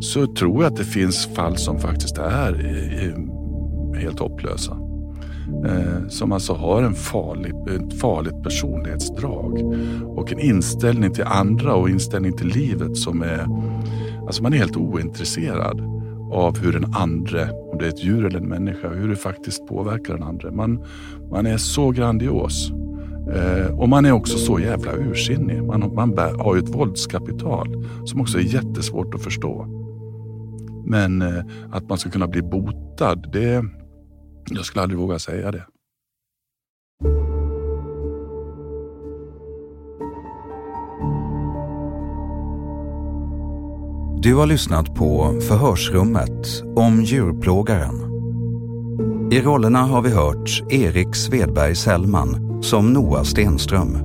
så 0.00 0.26
tror 0.26 0.62
jag 0.62 0.72
att 0.72 0.78
det 0.78 0.84
finns 0.84 1.26
fall 1.26 1.56
som 1.56 1.78
faktiskt 1.78 2.18
är 2.18 2.52
helt 4.00 4.18
hopplösa. 4.18 4.83
Eh, 5.66 6.08
som 6.08 6.32
alltså 6.32 6.52
har 6.52 6.82
en 6.82 6.94
farlig, 6.94 7.52
ett 7.68 8.00
farligt 8.00 8.42
personlighetsdrag 8.42 9.62
och 10.04 10.32
en 10.32 10.38
inställning 10.38 11.12
till 11.12 11.24
andra 11.24 11.74
och 11.74 11.90
inställning 11.90 12.32
till 12.32 12.48
livet 12.48 12.96
som 12.96 13.22
är, 13.22 13.46
alltså 14.26 14.42
man 14.42 14.52
är 14.52 14.56
helt 14.56 14.76
ointresserad 14.76 15.80
av 16.32 16.58
hur 16.58 16.72
den 16.72 16.94
andre, 16.94 17.50
om 17.72 17.78
det 17.78 17.84
är 17.84 17.88
ett 17.88 18.04
djur 18.04 18.26
eller 18.26 18.38
en 18.38 18.48
människa, 18.48 18.88
hur 18.88 19.08
det 19.08 19.16
faktiskt 19.16 19.66
påverkar 19.66 20.14
den 20.14 20.22
andre. 20.22 20.50
Man, 20.50 20.84
man 21.30 21.46
är 21.46 21.56
så 21.56 21.90
grandios. 21.90 22.72
Eh, 23.34 23.78
och 23.78 23.88
man 23.88 24.04
är 24.04 24.12
också 24.12 24.38
så 24.38 24.60
jävla 24.60 24.92
ursinnig. 24.92 25.64
Man, 25.64 25.94
man 25.94 26.14
bär, 26.14 26.34
har 26.34 26.54
ju 26.54 26.62
ett 26.62 26.74
våldskapital 26.74 27.86
som 28.04 28.20
också 28.20 28.38
är 28.38 28.42
jättesvårt 28.42 29.14
att 29.14 29.22
förstå. 29.22 29.66
Men 30.86 31.22
eh, 31.22 31.44
att 31.70 31.88
man 31.88 31.98
ska 31.98 32.10
kunna 32.10 32.26
bli 32.26 32.42
botad, 32.42 33.28
det, 33.32 33.64
jag 34.50 34.64
skulle 34.64 34.82
aldrig 34.82 35.00
våga 35.00 35.18
säga 35.18 35.52
det. 35.52 35.66
Du 44.22 44.34
har 44.34 44.46
lyssnat 44.46 44.94
på 44.94 45.40
Förhörsrummet 45.48 46.62
om 46.76 47.02
djurplågaren. 47.02 47.94
I 49.32 49.40
rollerna 49.40 49.82
har 49.82 50.02
vi 50.02 50.10
hört 50.10 50.62
Erik 50.70 51.14
Svedberg 51.14 51.76
Sellman 51.76 52.62
som 52.62 52.92
Noah 52.92 53.22
Stenström 53.22 53.96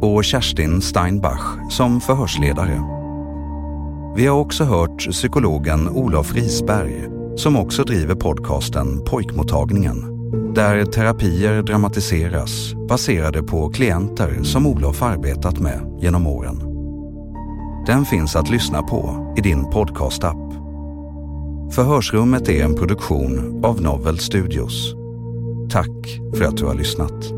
och 0.00 0.24
Kerstin 0.24 0.80
Steinbach 0.82 1.70
som 1.70 2.00
förhörsledare. 2.00 2.80
Vi 4.16 4.26
har 4.26 4.38
också 4.38 4.64
hört 4.64 5.10
psykologen 5.10 5.88
Olof 5.88 6.34
Risberg 6.34 7.17
som 7.38 7.56
också 7.56 7.84
driver 7.84 8.14
podcasten 8.14 9.04
Pojkmottagningen 9.04 10.18
där 10.54 10.84
terapier 10.84 11.62
dramatiseras 11.62 12.74
baserade 12.88 13.42
på 13.42 13.70
klienter 13.70 14.42
som 14.42 14.66
Olof 14.66 15.02
arbetat 15.02 15.58
med 15.58 15.98
genom 16.00 16.26
åren. 16.26 16.62
Den 17.86 18.04
finns 18.04 18.36
att 18.36 18.50
lyssna 18.50 18.82
på 18.82 19.34
i 19.38 19.40
din 19.40 19.70
podcastapp. 19.70 20.52
Förhörsrummet 21.72 22.48
är 22.48 22.64
en 22.64 22.74
produktion 22.74 23.64
av 23.64 23.82
Novel 23.82 24.18
Studios. 24.18 24.94
Tack 25.70 26.20
för 26.34 26.44
att 26.44 26.56
du 26.56 26.64
har 26.64 26.74
lyssnat. 26.74 27.37